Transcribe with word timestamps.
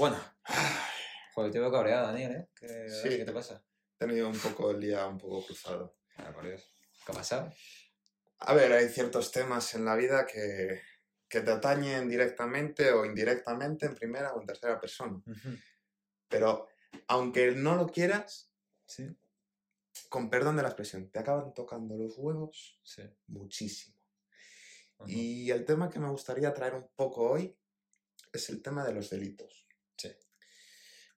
Bueno. 0.00 0.16
Joder, 1.34 1.52
te 1.52 1.58
veo 1.58 1.70
cabreado, 1.70 2.06
Daniel, 2.06 2.32
¿eh? 2.32 2.48
¿Qué, 2.54 2.88
Sí. 2.88 3.18
¿qué 3.18 3.24
te 3.26 3.32
pasa? 3.32 3.62
He 3.98 4.06
tenido 4.06 4.30
un 4.30 4.38
poco 4.38 4.70
el 4.70 4.80
día 4.80 5.06
un 5.06 5.18
poco 5.18 5.44
cruzado. 5.44 5.98
Ah, 6.16 6.32
por 6.32 6.46
Dios. 6.46 6.72
¿Qué 7.04 7.12
ha 7.12 7.14
pasado? 7.14 7.52
A 8.38 8.54
ver, 8.54 8.72
hay 8.72 8.88
ciertos 8.88 9.30
temas 9.30 9.74
en 9.74 9.84
la 9.84 9.96
vida 9.96 10.24
que, 10.26 10.80
que 11.28 11.42
te 11.42 11.50
atañen 11.50 12.08
directamente 12.08 12.90
o 12.92 13.04
indirectamente 13.04 13.84
en 13.84 13.94
primera 13.94 14.32
o 14.32 14.40
en 14.40 14.46
tercera 14.46 14.80
persona. 14.80 15.20
Pero 16.28 16.68
aunque 17.08 17.50
no 17.52 17.74
lo 17.76 17.86
quieras, 17.86 18.50
Sí. 18.86 19.06
con 20.08 20.30
perdón 20.30 20.56
de 20.56 20.62
la 20.62 20.68
expresión, 20.68 21.10
te 21.10 21.18
acaban 21.18 21.52
tocando 21.52 21.98
los 21.98 22.16
huevos 22.16 22.80
Sí. 22.82 23.02
muchísimo. 23.26 23.98
Y 25.06 25.50
el 25.50 25.66
tema 25.66 25.90
que 25.90 25.98
me 25.98 26.08
gustaría 26.08 26.54
traer 26.54 26.72
un 26.74 26.88
poco 26.96 27.32
hoy 27.32 27.54
es 28.32 28.48
el 28.48 28.62
tema 28.62 28.82
de 28.86 28.94
los 28.94 29.10
delitos. 29.10 29.66
Sí. 30.00 30.16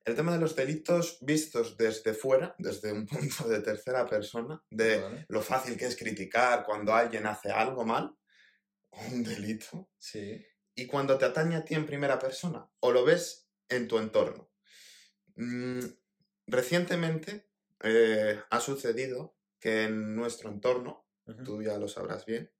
El 0.04 0.14
tema 0.14 0.32
de 0.32 0.38
los 0.38 0.54
delitos 0.54 1.18
vistos 1.22 1.76
desde 1.78 2.12
fuera, 2.12 2.54
desde 2.58 2.92
un 2.92 3.06
punto 3.06 3.48
de 3.48 3.60
tercera 3.60 4.06
persona, 4.06 4.62
de 4.70 4.98
Vale. 5.00 5.24
lo 5.28 5.40
fácil 5.40 5.76
que 5.78 5.86
es 5.86 5.96
criticar 5.96 6.64
cuando 6.64 6.92
alguien 6.94 7.26
hace 7.26 7.50
algo 7.50 7.84
mal, 7.84 8.14
un 9.10 9.22
delito, 9.24 9.90
Sí. 9.98 10.44
y 10.74 10.86
cuando 10.86 11.16
te 11.16 11.24
atañe 11.24 11.56
a 11.56 11.64
ti 11.64 11.74
en 11.74 11.86
primera 11.86 12.18
persona, 12.18 12.68
o 12.80 12.92
lo 12.92 13.04
ves 13.04 13.48
en 13.68 13.88
tu 13.88 13.98
entorno. 13.98 14.50
Mm, 15.36 15.80
recientemente 16.46 17.48
eh, 17.82 18.40
ha 18.50 18.60
sucedido 18.60 19.36
que 19.58 19.84
en 19.84 20.14
nuestro 20.14 20.50
entorno, 20.50 21.08
tú 21.44 21.62
ya 21.62 21.78
lo 21.78 21.88
sabrás 21.88 22.26
bien, 22.26 22.52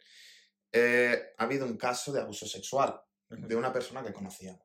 eh, 0.73 1.35
ha 1.37 1.45
habido 1.45 1.67
un 1.67 1.77
caso 1.77 2.11
de 2.13 2.21
abuso 2.23 2.47
sexual 2.47 2.99
de 3.29 3.55
una 3.55 3.73
persona 3.73 4.03
que 4.03 4.13
conocíamos. 4.13 4.64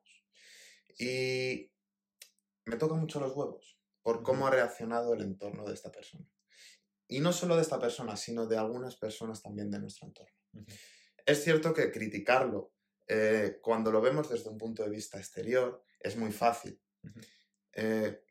Y 0.98 1.72
me 2.66 2.76
toca 2.76 2.94
mucho 2.94 3.20
los 3.20 3.34
huevos 3.34 3.78
por 4.02 4.22
cómo 4.22 4.46
ha 4.46 4.50
reaccionado 4.50 5.14
el 5.14 5.22
entorno 5.22 5.64
de 5.64 5.74
esta 5.74 5.90
persona. 5.90 6.24
Y 7.06 7.20
no 7.20 7.32
solo 7.32 7.56
de 7.56 7.62
esta 7.62 7.78
persona, 7.78 8.16
sino 8.16 8.46
de 8.46 8.56
algunas 8.56 8.96
personas 8.96 9.42
también 9.42 9.70
de 9.70 9.80
nuestro 9.80 10.06
entorno. 10.06 10.34
Es 11.26 11.42
cierto 11.42 11.74
que 11.74 11.90
criticarlo 11.90 12.72
eh, 13.06 13.58
cuando 13.60 13.90
lo 13.90 14.00
vemos 14.00 14.28
desde 14.28 14.50
un 14.50 14.58
punto 14.58 14.84
de 14.84 14.90
vista 14.90 15.18
exterior 15.18 15.82
es 15.98 16.16
muy 16.16 16.32
fácil. 16.32 16.80
Eh, 17.72 18.22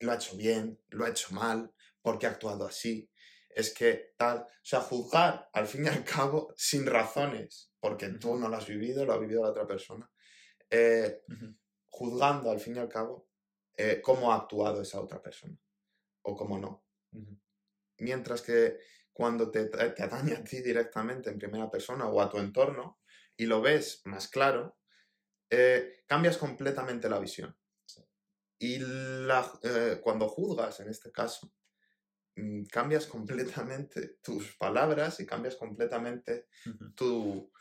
lo 0.00 0.12
ha 0.12 0.16
hecho 0.16 0.36
bien, 0.36 0.78
lo 0.88 1.04
ha 1.04 1.08
hecho 1.08 1.34
mal, 1.34 1.72
¿por 2.02 2.18
qué 2.18 2.26
ha 2.26 2.30
actuado 2.30 2.66
así? 2.66 3.10
Es 3.48 3.72
que 3.72 4.12
tal, 4.18 4.40
o 4.40 4.48
sea, 4.62 4.80
juzgar 4.80 5.48
al 5.52 5.66
fin 5.66 5.84
y 5.86 5.88
al 5.88 6.04
cabo 6.04 6.52
sin 6.56 6.84
razones, 6.86 7.72
porque 7.80 8.08
tú 8.08 8.36
no 8.36 8.48
lo 8.48 8.56
has 8.56 8.66
vivido, 8.66 9.06
lo 9.06 9.14
ha 9.14 9.18
vivido 9.18 9.42
la 9.42 9.50
otra 9.50 9.66
persona, 9.66 10.10
eh, 10.76 11.22
juzgando 11.88 12.50
al 12.50 12.60
fin 12.60 12.76
y 12.76 12.78
al 12.80 12.88
cabo 12.88 13.28
eh, 13.76 14.00
cómo 14.02 14.32
ha 14.32 14.36
actuado 14.36 14.82
esa 14.82 15.00
otra 15.00 15.22
persona 15.22 15.56
o 16.22 16.36
cómo 16.36 16.58
no. 16.58 16.84
Mientras 17.98 18.42
que 18.42 18.78
cuando 19.12 19.50
te, 19.50 19.66
te 19.66 20.02
atañe 20.02 20.32
a 20.34 20.42
ti 20.44 20.60
directamente 20.62 21.30
en 21.30 21.38
primera 21.38 21.70
persona 21.70 22.06
o 22.08 22.20
a 22.20 22.28
tu 22.28 22.38
entorno 22.38 23.00
y 23.36 23.46
lo 23.46 23.60
ves 23.62 24.02
más 24.04 24.28
claro, 24.28 24.78
eh, 25.50 26.04
cambias 26.06 26.38
completamente 26.38 27.08
la 27.08 27.20
visión. 27.20 27.56
Y 28.58 28.78
la- 28.78 29.52
eh, 29.62 30.00
cuando 30.02 30.28
juzgas, 30.28 30.80
en 30.80 30.88
este 30.88 31.10
caso, 31.12 31.52
mm, 32.36 32.64
cambias 32.64 33.06
completamente 33.68 34.18
tus 34.22 34.56
palabras 34.56 35.20
y 35.20 35.26
cambias 35.26 35.56
completamente 35.56 36.48
tu, 36.96 37.52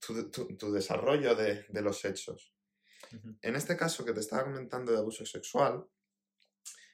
tu, 0.00 0.30
tu- 0.30 0.56
tu 0.56 0.72
desarrollo 0.72 1.34
de, 1.34 1.66
de 1.68 1.82
los 1.82 2.04
hechos. 2.04 2.54
Ujú. 3.12 3.36
En 3.42 3.56
este 3.56 3.76
caso 3.76 4.04
que 4.04 4.12
te 4.12 4.20
estaba 4.20 4.44
comentando 4.44 4.92
de 4.92 4.98
abuso 4.98 5.24
sexual, 5.26 5.86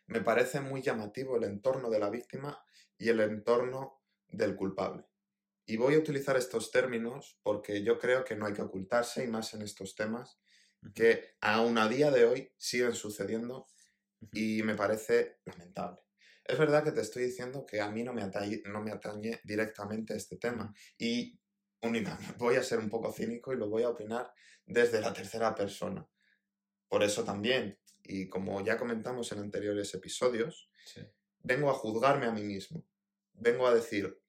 me 0.06 0.20
parece 0.20 0.60
muy 0.60 0.82
llamativo 0.82 1.36
el 1.36 1.44
entorno 1.44 1.90
de 1.90 1.98
la 1.98 2.10
víctima 2.10 2.64
y 2.96 3.08
el 3.08 3.20
entorno 3.20 4.02
del 4.28 4.54
culpable. 4.56 5.04
Y 5.66 5.76
voy 5.76 5.94
a 5.94 5.98
utilizar 5.98 6.36
estos 6.36 6.70
términos 6.70 7.40
porque 7.42 7.82
yo 7.82 7.98
creo 7.98 8.24
que 8.24 8.36
no 8.36 8.46
hay 8.46 8.52
que 8.52 8.62
ocultarse, 8.62 9.24
y 9.24 9.26
más 9.26 9.52
en 9.54 9.62
estos 9.62 9.96
temas, 9.96 10.38
que 10.94 11.36
aún 11.40 11.76
a 11.78 11.88
día 11.88 12.12
de 12.12 12.24
hoy 12.24 12.52
siguen 12.56 12.94
sucediendo 12.94 13.66
y 14.32 14.62
me 14.62 14.76
parece 14.76 15.40
lamentable. 15.44 15.98
Es 16.44 16.56
verdad 16.56 16.84
que 16.84 16.92
te 16.92 17.00
estoy 17.00 17.24
diciendo 17.24 17.66
que 17.66 17.80
a 17.80 17.90
mí 17.90 18.04
no 18.04 18.12
me 18.12 18.22
atañe, 18.22 18.62
no 18.66 18.80
me 18.80 18.92
atañe 18.92 19.40
directamente 19.42 20.14
este 20.14 20.36
tema 20.36 20.72
y 20.96 21.40
únicamente 21.82 22.34
voy 22.38 22.56
a 22.56 22.62
ser 22.62 22.78
un 22.78 22.88
poco 22.90 23.12
cínico 23.12 23.52
y 23.52 23.56
lo 23.56 23.68
voy 23.68 23.82
a 23.82 23.90
opinar 23.90 24.32
desde 24.64 25.00
la 25.00 25.12
tercera 25.12 25.54
persona. 25.54 26.06
Por 26.88 27.02
eso 27.02 27.24
también, 27.24 27.78
y 28.04 28.28
como 28.28 28.60
ya 28.64 28.76
comentamos 28.78 29.32
en 29.32 29.40
anteriores 29.40 29.92
episodios, 29.94 30.70
Sí. 30.84 31.00
vengo 31.40 31.68
a 31.70 31.74
juzgarme 31.74 32.26
a 32.26 32.30
mí 32.32 32.42
mismo. 32.44 32.84
Vengo 33.32 33.66
a 33.66 33.74
decir, 33.74 34.20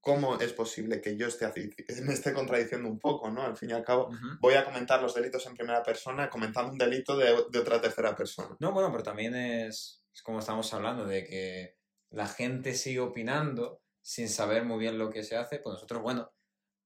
¿cómo 0.00 0.38
es 0.38 0.52
posible 0.52 1.00
que 1.00 1.16
yo 1.16 1.26
esté 1.26 1.46
me 2.04 2.12
esté 2.12 2.32
contradiciendo 2.32 2.88
un 2.88 2.98
poco, 2.98 3.30
¿no? 3.30 3.42
Al 3.42 3.56
fin 3.56 3.70
y 3.70 3.72
al 3.72 3.82
cabo, 3.84 4.10
voy 4.40 4.54
a 4.54 4.64
comentar 4.64 5.00
los 5.02 5.14
delitos 5.14 5.46
en 5.46 5.54
primera 5.54 5.82
persona 5.82 6.28
comentando 6.30 6.72
un 6.72 6.78
delito 6.78 7.16
de, 7.16 7.44
de 7.50 7.58
otra 7.58 7.80
tercera 7.80 8.14
persona. 8.14 8.56
No, 8.60 8.72
bueno, 8.72 8.90
pero 8.92 9.02
también 9.02 9.34
es, 9.34 10.04
es 10.14 10.22
como 10.22 10.38
estamos 10.38 10.72
hablando, 10.74 11.06
de 11.06 11.24
que 11.24 11.76
la 12.10 12.28
gente 12.28 12.74
sigue 12.74 13.00
opinando 13.00 13.82
sin 14.02 14.28
saber 14.28 14.64
muy 14.64 14.78
bien 14.78 14.98
lo 14.98 15.10
que 15.10 15.24
se 15.24 15.36
hace, 15.36 15.58
pues 15.58 15.74
nosotros, 15.74 16.02
bueno, 16.02 16.32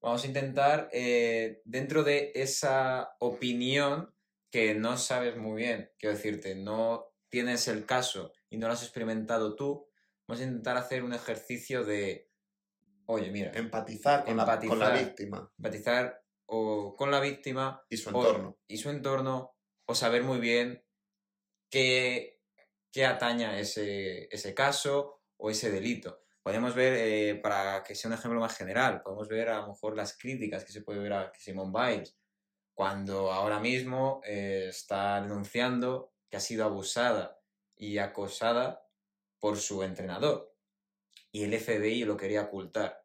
vamos 0.00 0.24
a 0.24 0.26
intentar, 0.26 0.88
eh, 0.92 1.60
dentro 1.64 2.02
de 2.04 2.32
esa 2.34 3.14
opinión 3.20 4.14
que 4.50 4.74
no 4.74 4.96
sabes 4.96 5.36
muy 5.36 5.62
bien, 5.62 5.90
quiero 5.98 6.16
decirte, 6.16 6.54
no 6.54 7.12
tienes 7.28 7.68
el 7.68 7.86
caso 7.86 8.32
y 8.48 8.56
no 8.58 8.66
lo 8.66 8.72
has 8.72 8.82
experimentado 8.82 9.54
tú, 9.54 9.86
vamos 10.26 10.40
a 10.40 10.44
intentar 10.44 10.76
hacer 10.76 11.04
un 11.04 11.12
ejercicio 11.12 11.84
de, 11.84 12.28
oye, 13.06 13.30
mira, 13.30 13.52
Empatizar 13.54 14.24
con, 14.24 14.36
La, 14.36 14.44
con 14.44 14.78
la 14.78 14.86
Empatizar. 14.86 15.04
víctima 15.06 15.52
empatizar 15.58 16.22
o 16.46 16.96
con 16.96 17.10
la 17.12 17.20
víctima 17.20 17.84
y 17.88 17.96
su 17.96 18.10
o- 18.10 18.12
entorno. 18.26 18.58
y 18.66 18.76
su 18.78 18.90
entorno, 18.90 19.54
o 19.86 19.94
saber 19.94 20.22
muy 20.24 20.38
bien 20.40 20.84
qué, 21.68 22.40
qué 22.92 23.06
ataña 23.06 23.58
ese, 23.60 24.28
ese 24.34 24.54
caso 24.54 25.22
o 25.36 25.50
ese 25.50 25.70
delito. 25.70 26.22
Podemos 26.42 26.74
ver, 26.74 26.94
eh, 26.94 27.34
para 27.36 27.82
que 27.82 27.94
sea 27.94 28.08
un 28.08 28.14
ejemplo 28.14 28.40
más 28.40 28.56
general, 28.56 29.02
podemos 29.02 29.28
ver 29.28 29.50
a 29.50 29.60
lo 29.60 29.68
mejor 29.68 29.94
las 29.94 30.16
críticas 30.16 30.64
que 30.64 30.72
se 30.72 30.80
puede 30.80 30.98
ver 30.98 31.12
a 31.12 31.32
Simone 31.36 31.72
Biles, 31.72 32.16
cuando 32.74 33.30
ahora 33.30 33.60
mismo 33.60 34.22
eh, 34.24 34.66
está 34.68 35.20
denunciando 35.20 36.14
que 36.30 36.38
ha 36.38 36.40
sido 36.40 36.64
abusada 36.64 37.38
y 37.76 37.98
acosada 37.98 38.86
por 39.38 39.58
su 39.58 39.82
entrenador. 39.82 40.54
Y 41.30 41.44
el 41.44 41.52
FBI 41.58 42.04
lo 42.04 42.16
quería 42.16 42.42
ocultar. 42.42 43.04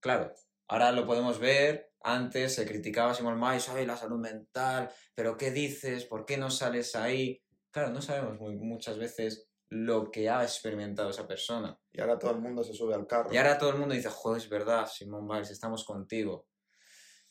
Claro, 0.00 0.32
ahora 0.68 0.92
lo 0.92 1.06
podemos 1.06 1.38
ver. 1.38 1.92
Antes 2.00 2.54
se 2.54 2.66
criticaba 2.66 3.10
a 3.10 3.14
Simone 3.14 3.36
Biles, 3.36 3.68
ay, 3.68 3.84
la 3.84 3.96
salud 3.96 4.18
mental, 4.18 4.90
pero 5.14 5.36
¿qué 5.36 5.50
dices? 5.50 6.04
¿Por 6.04 6.24
qué 6.24 6.36
no 6.36 6.50
sales 6.50 6.94
ahí? 6.94 7.42
Claro, 7.70 7.90
no 7.90 8.00
sabemos 8.00 8.38
muchas 8.40 8.96
veces 8.96 9.50
lo 9.70 10.10
que 10.10 10.28
ha 10.28 10.42
experimentado 10.42 11.10
esa 11.10 11.26
persona. 11.26 11.78
Y 11.92 12.00
ahora 12.00 12.18
todo 12.18 12.30
el 12.32 12.38
mundo 12.38 12.62
se 12.62 12.72
sube 12.74 12.94
al 12.94 13.06
carro. 13.06 13.32
Y 13.32 13.36
ahora 13.36 13.58
todo 13.58 13.70
el 13.70 13.78
mundo 13.78 13.94
dice, 13.94 14.08
joder, 14.10 14.40
es 14.42 14.48
verdad, 14.48 14.86
Simone 14.86 15.26
Biles, 15.32 15.50
estamos 15.50 15.84
contigo. 15.84 16.48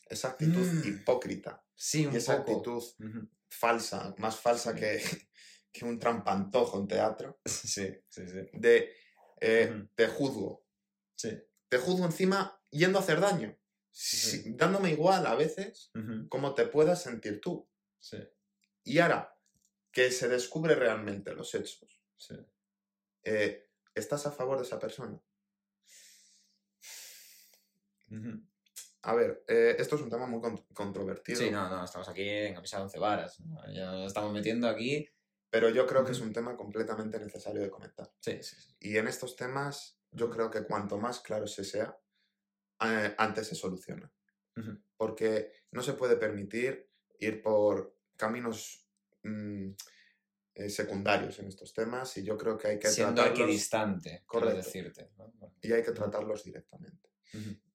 Esa 0.08 0.28
actitud 0.28 0.64
Mm. 0.66 0.88
hipócrita 0.88 1.64
Sí, 1.74 2.06
un 2.06 2.14
y 2.14 2.16
esa 2.16 2.38
poco. 2.44 2.52
actitud 2.52 2.82
falsa, 3.48 4.14
más 4.18 4.36
falsa 4.38 4.72
Sí. 4.72 4.78
que, 4.80 4.98
que 5.72 5.84
un 5.84 5.98
trampantojo 5.98 6.78
en 6.78 6.88
teatro, 6.88 7.40
Sí, 7.46 7.88
sí, 8.08 8.28
sí. 8.28 8.48
de 8.52 8.92
eh, 9.40 9.86
te 9.94 10.06
juzgo. 10.08 10.64
Sí. 11.14 11.30
Te 11.68 11.78
juzgo 11.78 12.06
encima 12.06 12.58
yendo 12.70 12.98
a 12.98 13.02
hacer 13.02 13.20
daño. 13.20 13.56
Sí. 13.90 14.16
Sí, 14.16 14.52
dándome 14.56 14.90
igual 14.90 15.26
a 15.26 15.34
veces 15.34 15.90
Ujú. 15.94 16.28
cómo 16.28 16.54
te 16.54 16.66
puedas 16.66 17.02
sentir 17.02 17.40
tú. 17.40 17.68
Sí, 17.98 18.18
Y 18.84 18.98
ahora 19.00 19.36
que 19.90 20.10
se 20.12 20.28
descubre 20.28 20.74
realmente 20.74 21.34
los 21.34 21.54
hechos, 21.54 22.00
sí. 22.16 22.34
eh, 23.24 23.68
¿estás 23.94 24.26
a 24.26 24.32
favor 24.32 24.58
de 24.58 24.64
esa 24.64 24.78
persona? 24.78 25.20
A 29.02 29.14
ver, 29.14 29.44
eh, 29.46 29.76
esto 29.78 29.96
es 29.96 30.02
un 30.02 30.10
tema 30.10 30.26
muy 30.26 30.40
con- 30.40 30.64
controvertido, 30.74 31.38
Sí, 31.40 31.50
no, 31.50 31.68
no, 31.68 31.84
estamos 31.84 32.08
aquí 32.08 32.28
en 32.28 32.54
camisa 32.54 32.78
de 32.78 32.82
once 32.84 32.98
varas. 32.98 33.38
¿no? 33.40 33.56
Ya 33.72 33.92
nos 33.92 34.06
estamos 34.08 34.32
metiendo 34.32 34.68
aquí. 34.68 35.08
pero 35.48 35.70
yo 35.70 35.86
creo 35.86 36.04
que 36.04 36.12
es 36.12 36.20
un 36.20 36.32
tema 36.32 36.56
completamente 36.56 37.18
necesario 37.18 37.62
de 37.62 37.70
comentar. 37.70 38.12
Sí, 38.20 38.42
sí, 38.42 38.56
sí. 38.60 38.74
Y 38.80 38.96
en 38.98 39.06
estos 39.08 39.36
temas, 39.36 39.98
yo 40.10 40.28
creo 40.28 40.50
que 40.50 40.64
cuanto 40.64 40.98
más 40.98 41.20
claro 41.20 41.46
se 41.46 41.64
sea, 41.64 41.96
eh, 42.80 43.14
antes 43.16 43.46
se 43.46 43.54
soluciona. 43.54 44.12
Porque 44.96 45.52
no 45.70 45.82
se 45.82 45.92
puede 45.94 46.16
permitir 46.16 46.90
ir 47.20 47.42
por 47.42 47.96
caminos 48.16 48.86
mm, 49.22 49.70
eh, 50.56 50.70
secundarios 50.70 51.38
en 51.38 51.48
estos 51.48 51.74
temas 51.74 52.16
y 52.16 52.24
yo 52.24 52.36
creo 52.38 52.56
que 52.56 52.68
hay 52.68 52.78
que 52.78 52.88
Siendo 52.88 53.14
tratarlos 53.16 53.40
equidistante, 53.40 54.22
Correcto. 54.24 54.56
decirte. 54.56 55.10
¿no? 55.18 55.30
Bueno. 55.36 55.54
y 55.60 55.70
hay 55.70 55.82
que 55.82 55.92
tratarlos 55.92 56.44
directamente. 56.44 57.10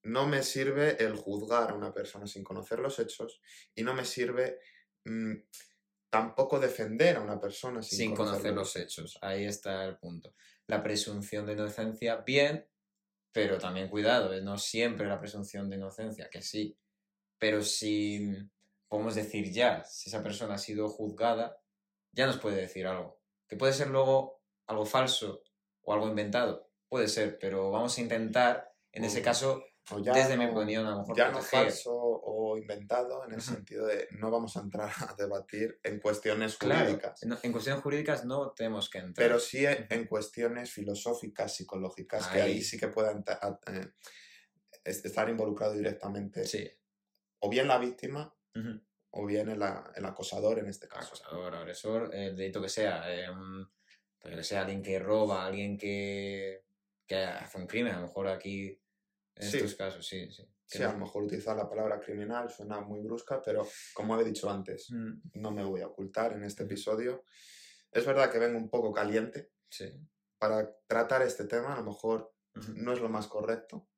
No 0.02 0.26
me 0.26 0.42
sirve 0.42 0.98
el 1.04 1.16
juzgar 1.16 1.70
a 1.70 1.76
una 1.76 1.94
persona 1.94 2.26
sin 2.26 2.44
conocer 2.44 2.80
los 2.80 2.98
hechos 2.98 3.40
y 3.76 3.84
no 3.84 3.94
me 3.94 4.04
sirve 4.04 4.58
mm, 5.06 5.34
tampoco 6.10 6.60
defender 6.60 7.18
a 7.18 7.22
una 7.22 7.40
persona 7.40 7.84
sin, 7.84 7.98
sin 8.00 8.16
conocer 8.16 8.54
los 8.54 8.76
hechos. 8.76 9.20
Ahí 9.22 9.46
está 9.46 9.86
el 9.86 9.98
punto. 9.98 10.34
La 10.66 10.82
presunción 10.82 11.46
de 11.46 11.54
inocencia, 11.54 12.16
bien, 12.18 12.68
pero 13.32 13.60
también 13.60 13.90
cuidado, 13.90 14.34
¿eh? 14.34 14.42
no 14.42 14.58
siempre 14.58 15.08
la 15.08 15.20
presunción 15.20 15.70
de 15.70 15.76
inocencia, 15.76 16.30
que 16.32 16.42
sí. 16.42 16.76
Pero 17.38 17.62
si 17.62 18.36
podemos 18.88 19.14
decir 19.14 19.52
ya, 19.52 19.84
si 19.84 20.10
esa 20.10 20.24
persona 20.24 20.56
ha 20.56 20.58
sido 20.58 20.90
juzgada, 20.90 21.61
ya 22.12 22.26
nos 22.28 22.38
puede 22.38 22.62
decir 22.62 22.88
algo. 22.88 23.22
Que 23.48 23.58
puede 23.58 23.74
ser 23.74 23.90
luego 23.90 24.42
algo 24.68 24.86
falso 24.86 25.44
o 25.82 25.94
algo 25.94 26.08
inventado, 26.08 26.72
puede 26.88 27.08
ser, 27.08 27.38
pero 27.40 27.72
vamos 27.72 27.98
a 27.98 28.02
intentar, 28.02 28.74
en 28.92 29.04
ese 29.04 29.22
caso, 29.22 29.64
desde 30.14 30.38
mi 30.38 30.46
opinión, 30.46 30.86
a 30.86 30.92
lo 30.92 31.00
mejor 31.00 31.18
ya 31.18 31.32
no 31.32 31.42
falso 31.42 31.92
o 31.94 32.58
inventado 32.58 33.26
en 33.26 33.34
el 33.34 33.42
sentido 33.42 33.88
de 33.88 34.08
no 34.12 34.30
vamos 34.30 34.56
a 34.56 34.62
entrar 34.62 34.90
a 35.10 35.16
debatir 35.18 35.80
en 35.84 36.00
cuestiones 36.00 36.58
jurídicas. 36.58 37.22
en 37.24 37.52
cuestiones 37.52 37.82
jurídicas 37.82 38.26
no 38.26 38.52
tenemos 38.52 38.90
que 38.90 39.00
entrar. 39.00 39.28
Pero 39.28 39.40
sí 39.40 39.66
en, 39.66 40.08
cuestiones 40.08 40.72
filosóficas, 40.72 41.56
psicológicas, 41.56 42.28
que 42.28 42.42
ahí 42.42 42.62
sí 42.62 42.78
que 42.78 42.88
puedan 42.88 43.24
eh, 43.68 43.88
estar 44.84 45.30
involucrado 45.30 45.74
directamente. 45.74 46.46
Sí. 46.46 46.70
O 47.40 47.50
bien 47.50 47.68
la 47.68 47.80
víctima, 47.80 48.34
o 49.12 49.26
bien 49.26 49.50
el, 49.50 49.62
acosador 49.62 50.60
en 50.60 50.68
este 50.68 50.88
caso. 50.88 51.14
Acosador, 51.16 51.56
agresor, 51.56 52.14
el 52.14 52.36
delito 52.36 52.62
que 52.62 52.70
sea. 52.70 53.04
Eh, 53.14 53.28
que 54.20 54.44
sea 54.44 54.62
alguien 54.62 54.84
que 54.84 55.00
roba, 55.00 55.46
alguien 55.46 55.78
que, 55.78 56.66
que 57.08 57.16
hace 57.16 57.58
un 57.58 57.66
crimen, 57.66 57.94
a 57.94 58.02
lo 58.02 58.08
mejor 58.08 58.28
aquí 58.28 58.80
en 59.36 59.48
estos 59.48 59.76
casos, 59.76 60.06
sí, 60.06 60.30
sí. 60.32 60.44
Sí, 60.66 60.82
a 60.84 60.94
lo 60.94 61.00
mejor 61.00 61.24
utilizar 61.24 61.58
la 61.58 61.68
palabra 61.68 62.00
criminal 62.00 62.50
suena 62.50 62.80
muy 62.80 63.02
brusca, 63.02 63.42
pero 63.44 63.68
como 63.94 64.18
he 64.18 64.24
dicho 64.24 64.50
antes, 64.50 64.90
mm. 64.90 65.32
no 65.34 65.52
me 65.52 65.66
voy 65.66 65.82
a 65.82 65.88
ocultar 65.88 66.32
en 66.32 66.46
este 66.46 66.64
episodio. 66.64 67.26
Es 67.92 68.06
verdad 68.06 68.32
que 68.32 68.40
vengo 68.40 68.58
un 68.58 68.70
poco 68.70 68.94
caliente 68.94 69.52
sí. 69.68 69.92
para 70.38 70.74
tratar 70.88 71.24
este 71.24 71.44
tema, 71.44 71.74
a 71.74 71.80
lo 71.80 71.84
mejor 71.88 72.34
no 72.76 72.94
es 72.94 73.02
lo 73.02 73.10
más 73.10 73.28
correcto, 73.28 73.90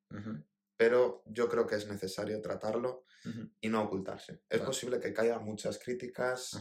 pero 0.84 1.24
yo 1.28 1.48
creo 1.48 1.66
que 1.66 1.76
es 1.76 1.88
necesario 1.88 2.42
tratarlo 2.42 3.06
y 3.62 3.70
no 3.70 3.84
ocultarse. 3.84 4.42
Es 4.50 4.60
posible 4.60 5.00
que 5.00 5.14
caigan 5.14 5.46
muchas 5.46 5.80
críticas 5.80 6.60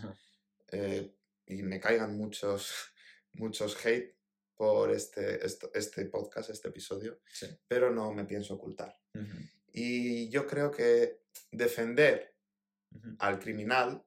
eh, 0.70 1.16
y 1.44 1.64
me 1.64 1.80
caigan 1.80 2.16
muchos, 2.16 2.72
muchos 3.32 3.84
hate 3.84 4.16
por 4.54 4.92
este, 4.92 5.44
este 5.44 6.04
podcast, 6.04 6.50
este 6.50 6.68
episodio, 6.68 7.18
pero 7.66 7.90
no 7.90 8.12
me 8.12 8.24
pienso 8.24 8.54
ocultar. 8.54 8.96
Y 9.72 10.30
yo 10.30 10.46
creo 10.46 10.70
que 10.70 11.24
defender 11.50 12.36
al 13.18 13.40
criminal 13.40 14.06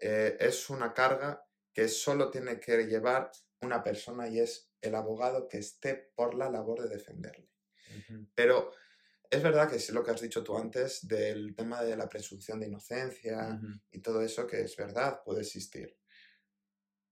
eh, 0.00 0.36
es 0.38 0.68
una 0.68 0.92
carga 0.92 1.48
que 1.72 1.88
solo 1.88 2.30
tiene 2.30 2.60
que 2.60 2.86
llevar 2.86 3.30
una 3.62 3.82
persona 3.82 4.28
y 4.28 4.40
es 4.40 4.70
el 4.82 4.94
abogado 4.94 5.48
que 5.48 5.56
esté 5.56 6.12
por 6.14 6.34
la 6.34 6.50
labor 6.50 6.82
de 6.82 6.90
defenderle. 6.90 7.48
Pero 8.34 8.72
es 9.30 9.42
verdad 9.42 9.68
que 9.68 9.76
es 9.76 9.90
lo 9.90 10.04
que 10.04 10.10
has 10.10 10.20
dicho 10.20 10.42
tú 10.42 10.56
antes 10.56 11.06
del 11.06 11.54
tema 11.54 11.82
de 11.82 11.96
la 11.96 12.08
presunción 12.08 12.60
de 12.60 12.66
inocencia 12.66 13.60
y 13.90 14.00
todo 14.00 14.22
eso, 14.22 14.46
que 14.46 14.62
es 14.62 14.76
verdad, 14.76 15.22
puede 15.24 15.40
existir. 15.40 15.96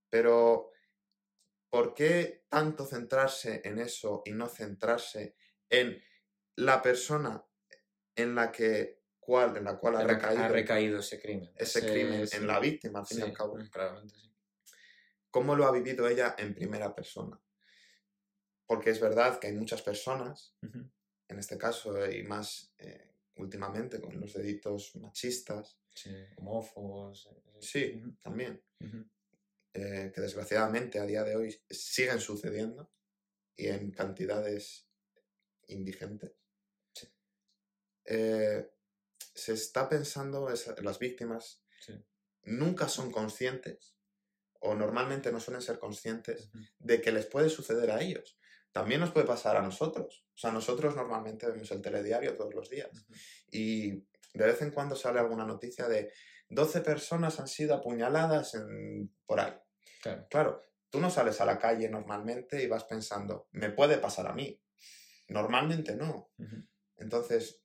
Pero 0.09 0.71
¿por 1.69 1.93
qué 1.93 2.45
tanto 2.49 2.85
centrarse 2.85 3.61
en 3.63 3.79
eso 3.79 4.21
y 4.25 4.31
no 4.31 4.47
centrarse 4.47 5.35
en 5.69 6.01
la 6.55 6.81
persona 6.81 7.43
en 8.15 8.35
la 8.35 8.51
que 8.51 9.03
cual, 9.19 9.57
en 9.57 9.63
la 9.63 9.77
cual 9.77 9.95
ha 9.95 10.47
recaído, 10.49 10.99
ese 10.99 11.19
crimen. 11.19 11.51
Ese, 11.55 11.81
crimen 11.81 12.27
en 12.31 12.47
la 12.47 12.59
víctima, 12.59 12.99
al 12.99 13.05
fin 13.07 13.19
y 13.19 13.21
al 13.23 13.33
cabo. 13.33 13.57
Mm, 13.57 13.69
¿Cómo 15.31 15.55
lo 15.55 15.65
ha 15.65 15.71
vivido 15.71 16.07
ella 16.07 16.35
en 16.37 16.53
primera 16.53 16.93
persona? 16.93 17.39
Porque 18.65 18.91
es 18.91 18.99
verdad 18.99 19.39
que 19.39 19.47
hay 19.47 19.53
muchas 19.53 19.81
personas, 19.81 20.55
en 21.33 21.39
este 21.39 21.57
caso 21.57 22.09
y 22.09 22.23
más 22.23 22.73
eh, 22.77 23.13
últimamente 23.37 23.99
con 23.99 24.19
los 24.19 24.33
delitos 24.33 24.95
machistas. 24.95 25.79
homófobos. 26.37 27.27
Eh, 27.31 27.57
sí, 27.59 28.03
también. 28.21 28.61
Eh, 29.73 30.11
que 30.13 30.21
desgraciadamente 30.21 30.99
a 30.99 31.05
día 31.05 31.23
de 31.23 31.35
hoy 31.35 31.61
siguen 31.69 32.19
sucediendo 32.19 32.91
y 33.55 33.67
en 33.67 33.91
cantidades 33.91 34.87
indigentes. 35.67 36.31
Eh, 38.05 38.69
se 39.33 39.53
está 39.53 39.89
pensando, 39.89 40.47
en 40.49 40.85
las 40.85 40.99
víctimas 40.99 41.63
nunca 42.43 42.89
son 42.89 43.11
conscientes 43.11 43.95
o 44.59 44.75
normalmente 44.75 45.31
no 45.31 45.39
suelen 45.39 45.61
ser 45.61 45.79
conscientes 45.79 46.49
de 46.77 47.01
que 47.01 47.11
les 47.11 47.25
puede 47.25 47.49
suceder 47.49 47.89
a 47.91 48.01
ellos. 48.01 48.37
También 48.73 48.99
nos 48.99 49.11
puede 49.11 49.27
pasar 49.27 49.55
a 49.55 49.61
nosotros. 49.61 50.25
O 50.33 50.37
sea, 50.37 50.51
nosotros 50.51 50.95
normalmente 50.95 51.47
vemos 51.47 51.71
el 51.71 51.81
telediario 51.81 52.35
todos 52.35 52.53
los 52.53 52.69
días 52.69 52.89
y 53.51 53.91
de 53.91 54.45
vez 54.45 54.61
en 54.63 54.71
cuando 54.71 54.95
sale 54.95 55.19
alguna 55.19 55.45
noticia 55.45 55.87
de 55.87 56.11
12 56.49 56.81
personas 56.81 57.39
han 57.39 57.47
sido 57.47 57.75
apuñaladas 57.75 58.55
en, 58.55 59.13
por 59.25 59.39
ahí. 59.39 59.53
Claro. 60.29 60.61
tú 60.89 60.99
no 60.99 61.09
sales 61.09 61.39
a 61.39 61.45
la 61.45 61.57
calle 61.57 61.87
normalmente 61.87 62.61
y 62.61 62.67
vas 62.67 62.83
pensando, 62.83 63.47
me 63.51 63.69
puede 63.69 63.99
pasar 63.99 64.27
a 64.27 64.33
mí. 64.33 64.59
Normalmente 65.29 65.95
no. 65.95 66.31
Entonces, 66.97 67.63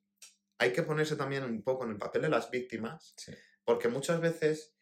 hay 0.58 0.72
que 0.72 0.82
ponerse 0.82 1.16
también 1.16 1.42
un 1.42 1.62
poco 1.62 1.84
en 1.84 1.90
el 1.92 1.98
papel 1.98 2.22
de 2.22 2.28
las 2.28 2.50
víctimas, 2.50 3.14
porque 3.64 3.88
muchas 3.88 4.20
veces 4.20 4.76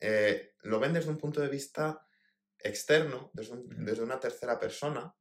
eh, 0.00 0.54
lo 0.62 0.80
ven 0.80 0.92
desde 0.92 1.10
un 1.10 1.18
punto 1.18 1.40
de 1.40 1.48
vista 1.48 2.06
externo, 2.58 3.30
desde, 3.34 4.02
una 4.02 4.20
tercera 4.20 4.58
persona, 4.58 5.14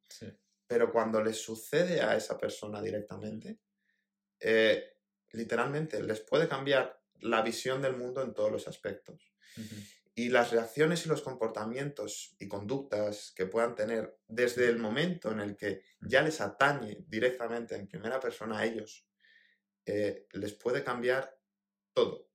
pero 0.71 0.89
cuando 0.89 1.21
les 1.21 1.35
sucede 1.35 1.99
a 1.99 2.15
esa 2.15 2.37
persona 2.37 2.81
directamente, 2.81 3.59
eh, 4.39 4.93
literalmente 5.33 6.01
les 6.01 6.21
puede 6.21 6.47
cambiar 6.47 6.97
la 7.19 7.41
visión 7.41 7.81
del 7.81 7.97
mundo 7.97 8.23
en 8.23 8.33
todos 8.33 8.49
los 8.53 8.69
aspectos. 8.69 9.33
Y 10.15 10.29
las 10.29 10.51
reacciones 10.51 11.05
y 11.05 11.09
los 11.09 11.23
comportamientos 11.23 12.37
y 12.39 12.47
conductas 12.47 13.33
que 13.35 13.47
puedan 13.47 13.75
tener 13.75 14.17
desde 14.29 14.69
el 14.69 14.79
momento 14.79 15.29
en 15.29 15.41
el 15.41 15.57
que 15.57 15.83
ya 15.99 16.21
les 16.21 16.39
atañe 16.39 17.03
directamente 17.05 17.75
en 17.75 17.89
primera 17.89 18.21
persona 18.21 18.59
a 18.59 18.65
ellos 18.65 19.05
eh, 19.85 20.25
les 20.31 20.53
puede 20.53 20.85
cambiar 20.85 21.37
todo. 21.93 22.29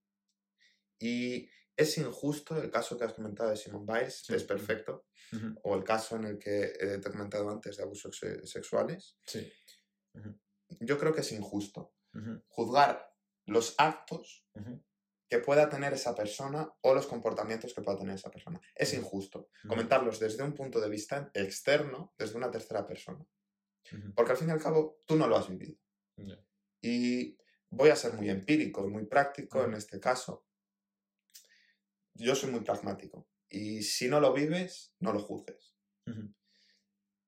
Y 0.99 1.49
es 1.77 1.99
injusto 1.99 2.61
el 2.61 2.71
caso 2.71 2.97
que 2.97 3.05
has 3.05 3.13
comentado 3.13 3.51
de 3.51 3.57
Simon 3.57 3.85
Biles, 3.85 4.29
es 4.31 4.45
perfecto, 4.45 5.07
o 5.63 5.75
el 5.75 5.85
caso 5.85 6.17
en 6.17 6.25
el 6.25 6.39
que 6.39 6.73
he 6.79 7.01
comentado 7.01 7.51
antes 7.51 7.77
de 7.77 7.83
abusos 7.83 8.19
sexuales. 8.45 9.19
Sí. 9.27 9.53
Yo 10.81 10.99
creo 10.99 11.15
que 11.15 11.21
es 11.21 11.33
injusto 11.33 11.95
juzgar 12.49 13.13
los 13.47 13.75
actos 13.79 14.47
que 15.29 15.39
pueda 15.39 15.69
tener 15.69 15.93
esa 15.93 16.15
persona 16.15 16.73
o 16.83 16.95
los 16.95 17.07
comportamientos 17.07 17.75
que 17.75 17.83
pueda 17.83 17.99
tener 17.99 18.15
esa 18.15 18.31
persona. 18.31 18.61
Es 18.75 18.95
injusto 18.95 19.51
comentarlos 19.69 20.19
desde 20.21 20.43
un 20.43 20.55
punto 20.55 20.81
de 20.81 20.89
vista 20.89 21.31
externo, 21.35 22.15
desde 22.17 22.37
una 22.37 22.51
tercera 22.51 22.87
persona. 22.87 23.27
Porque 24.15 24.33
al 24.33 24.39
fin 24.39 24.49
y 24.49 24.53
al 24.53 24.63
cabo 24.63 25.03
tú 25.05 25.17
no 25.17 25.27
lo 25.27 25.37
has 25.37 25.49
vivido. 25.49 25.77
Y 26.81 27.37
voy 27.71 27.91
a 27.91 27.97
ser 27.97 28.15
muy 28.15 28.31
empírico 28.31 28.89
muy 28.89 29.07
práctico 29.07 29.65
en 29.65 29.75
este 29.75 30.01
caso. 30.01 30.46
Yo 32.17 32.35
soy 32.35 32.51
muy 32.51 32.61
pragmático. 32.61 33.29
Y 33.49 33.83
si 33.83 34.09
no 34.09 34.21
lo 34.21 34.33
vives, 34.33 34.95
no 35.01 35.13
lo 35.13 35.21
juzgues. 35.21 35.77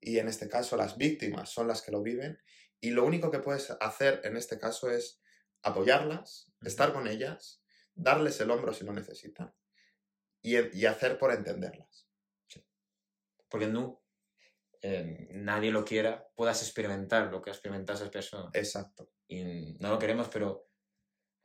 Y 0.01 0.19
en 0.19 0.29
este 0.29 0.49
caso 0.49 0.77
las 0.77 0.97
víctimas 0.97 1.51
son 1.51 1.69
las 1.69 1.83
que 1.83 1.93
lo 1.93 2.03
viven. 2.03 2.39
Y 2.81 2.91
lo 2.91 3.05
único 3.05 3.31
que 3.31 3.41
puedes 3.41 3.71
hacer 3.81 4.21
en 4.25 4.37
este 4.37 4.59
caso 4.59 4.91
es 4.91 5.21
apoyarlas, 5.63 6.53
estar 6.63 6.93
con 6.93 7.09
ellas, 7.09 7.63
darles 7.95 8.41
el 8.41 8.51
hombro 8.51 8.73
si 8.73 8.85
lo 8.85 8.93
necesitan 8.93 9.53
y, 10.43 10.85
hacer 10.87 11.19
por 11.19 11.33
entenderlas. 11.33 12.09
Porque 13.49 13.67
no, 13.67 14.05
eh, 14.83 15.29
nadie 15.33 15.73
lo 15.73 15.85
quiera, 15.85 16.29
puedas 16.37 16.63
experimentar 16.63 17.33
lo 17.33 17.43
que 17.43 17.51
ha 17.51 17.53
experimentado 17.53 17.99
esa 17.99 18.11
persona. 18.11 18.51
Exacto 18.53 19.11
y 19.29 19.75
no 19.79 19.91
lo 19.91 19.99
queremos, 19.99 20.29
pero 20.29 20.67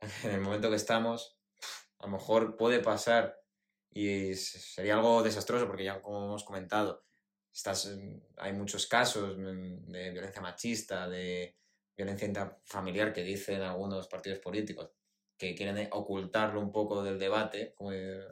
en 0.24 0.30
el 0.30 0.40
momento 0.40 0.70
que 0.70 0.76
estamos, 0.76 1.38
a 2.04 2.06
lo 2.06 2.12
mejor 2.12 2.56
puede 2.56 2.80
pasar 2.80 3.40
y 3.90 4.34
sería 4.34 4.94
algo 4.94 5.22
desastroso 5.22 5.66
porque 5.66 5.84
ya 5.84 6.02
como 6.02 6.26
hemos 6.26 6.44
comentado, 6.44 7.02
estás, 7.50 7.96
hay 8.36 8.52
muchos 8.52 8.86
casos 8.86 9.38
de 9.38 10.10
violencia 10.10 10.42
machista, 10.42 11.08
de 11.08 11.56
violencia 11.96 12.26
intrafamiliar 12.26 13.14
que 13.14 13.22
dicen 13.22 13.62
algunos 13.62 14.06
partidos 14.08 14.38
políticos 14.40 14.90
que 15.38 15.54
quieren 15.54 15.88
ocultarlo 15.92 16.60
un 16.60 16.70
poco 16.70 17.02
del 17.02 17.18
debate, 17.18 17.74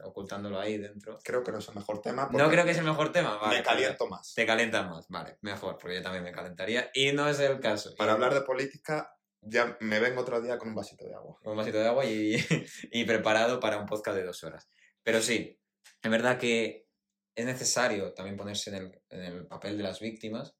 ocultándolo 0.05 0.61
ahí 0.61 0.77
dentro. 0.77 1.19
Creo 1.25 1.43
que 1.43 1.51
no 1.51 1.59
es 1.59 1.69
el 1.69 1.75
mejor 1.75 2.03
tema. 2.03 2.29
No 2.31 2.51
creo 2.51 2.65
que 2.65 2.73
es 2.73 2.79
el 2.79 2.85
mejor 2.85 3.11
tema, 3.11 3.39
vale. 3.39 3.59
Me 3.59 3.63
caliento 3.63 4.07
más. 4.07 4.35
Te 4.35 4.45
calienta 4.45 4.83
más, 4.83 5.09
vale, 5.09 5.39
mejor, 5.41 5.79
porque 5.79 5.97
yo 5.97 6.03
también 6.03 6.25
me 6.25 6.33
calentaría 6.33 6.91
y 6.93 7.13
no 7.13 7.27
es 7.27 7.41
el 7.41 7.59
caso. 7.59 7.95
Para 7.97 8.13
hablar 8.13 8.35
de 8.35 8.43
política, 8.43 9.17
ya 9.43 9.77
me 9.81 10.01
vengo 10.01 10.23
otro 10.23 10.41
día 10.41 10.59
con 10.59 10.69
un 10.69 10.75
vasito 10.75 11.05
de 11.07 11.15
agua. 11.15 11.39
un 11.45 11.57
vasito 11.57 11.79
de 11.79 11.89
agua 11.89 12.05
y, 12.05 12.37
y, 12.93 13.05
preparado 13.05 13.61
para 13.61 13.79
un 13.79 13.87
podcast 13.87 14.17
de 14.17 14.25
dos 14.25 14.43
horas. 14.45 14.69
Pero 15.03 15.21
sí, 15.21 15.59
Es 16.03 16.11
verdad 16.11 16.39
que 16.39 16.87
es 17.35 17.45
necesario 17.45 18.13
también 18.15 18.37
ponerse 18.37 18.71
en 18.71 18.77
el, 18.77 19.03
en 19.11 19.21
el 19.21 19.47
papel 19.47 19.77
de 19.77 19.83
las 19.83 20.01
víctimas, 20.01 20.55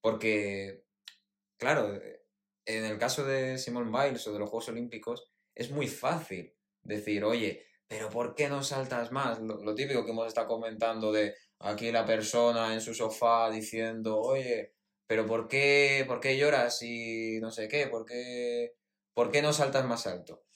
porque, 0.00 0.84
claro, 1.58 2.00
en 2.66 2.84
el 2.84 2.98
caso 2.98 3.24
de 3.24 3.58
Simone 3.58 3.90
Biles 3.90 4.26
o 4.26 4.32
de 4.32 4.38
los 4.38 4.50
Juegos 4.50 4.68
Olímpicos, 4.68 5.30
es 5.54 5.70
muy 5.70 5.88
fácil 5.88 6.54
decir, 6.82 7.24
oye, 7.24 7.66
pero 7.86 8.08
¿por 8.08 8.34
qué 8.34 8.48
no 8.48 8.62
saltas 8.62 9.12
más? 9.12 9.40
Lo 9.40 9.74
típico 9.74 10.04
que 10.04 10.10
hemos 10.10 10.26
estado 10.26 10.48
comentando 10.48 11.12
de 11.12 11.34
aquí 11.60 11.92
la 11.92 12.04
persona 12.04 12.72
en 12.72 12.80
su 12.80 12.94
sofá 12.94 13.50
diciendo, 13.50 14.18
oye, 14.18 14.74
pero 15.12 15.26
¿por 15.26 15.46
qué, 15.46 16.06
¿por 16.08 16.20
qué 16.20 16.38
lloras 16.38 16.80
y 16.80 17.38
no 17.42 17.50
sé 17.50 17.68
qué? 17.68 17.86
¿Por 17.86 18.06
qué, 18.06 18.78
¿Por 19.12 19.30
qué 19.30 19.42
no 19.42 19.52
saltas 19.52 19.84
más 19.84 20.06
alto? 20.06 20.46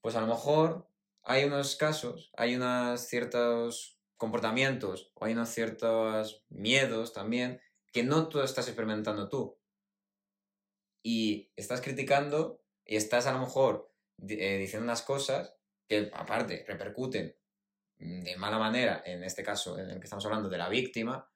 Pues 0.00 0.14
a 0.14 0.20
lo 0.20 0.28
mejor 0.28 0.88
hay 1.24 1.42
unos 1.42 1.74
casos, 1.74 2.30
hay 2.36 2.54
unos 2.54 3.00
ciertos 3.00 3.98
comportamientos 4.16 5.10
o 5.14 5.24
hay 5.24 5.32
unos 5.32 5.48
ciertos 5.48 6.44
miedos 6.50 7.12
también 7.14 7.60
que 7.92 8.04
no 8.04 8.28
tú 8.28 8.42
estás 8.42 8.68
experimentando 8.68 9.28
tú. 9.28 9.58
Y 11.02 11.50
estás 11.56 11.80
criticando 11.80 12.62
y 12.84 12.94
estás 12.94 13.26
a 13.26 13.32
lo 13.32 13.40
mejor 13.40 13.92
eh, 14.28 14.56
diciendo 14.56 14.84
unas 14.84 15.02
cosas 15.02 15.52
que 15.88 16.12
aparte 16.14 16.64
repercuten 16.68 17.36
de 17.98 18.36
mala 18.36 18.60
manera, 18.60 19.02
en 19.04 19.24
este 19.24 19.42
caso 19.42 19.76
en 19.80 19.90
el 19.90 19.98
que 19.98 20.04
estamos 20.04 20.24
hablando 20.26 20.48
de 20.48 20.58
la 20.58 20.68
víctima, 20.68 21.28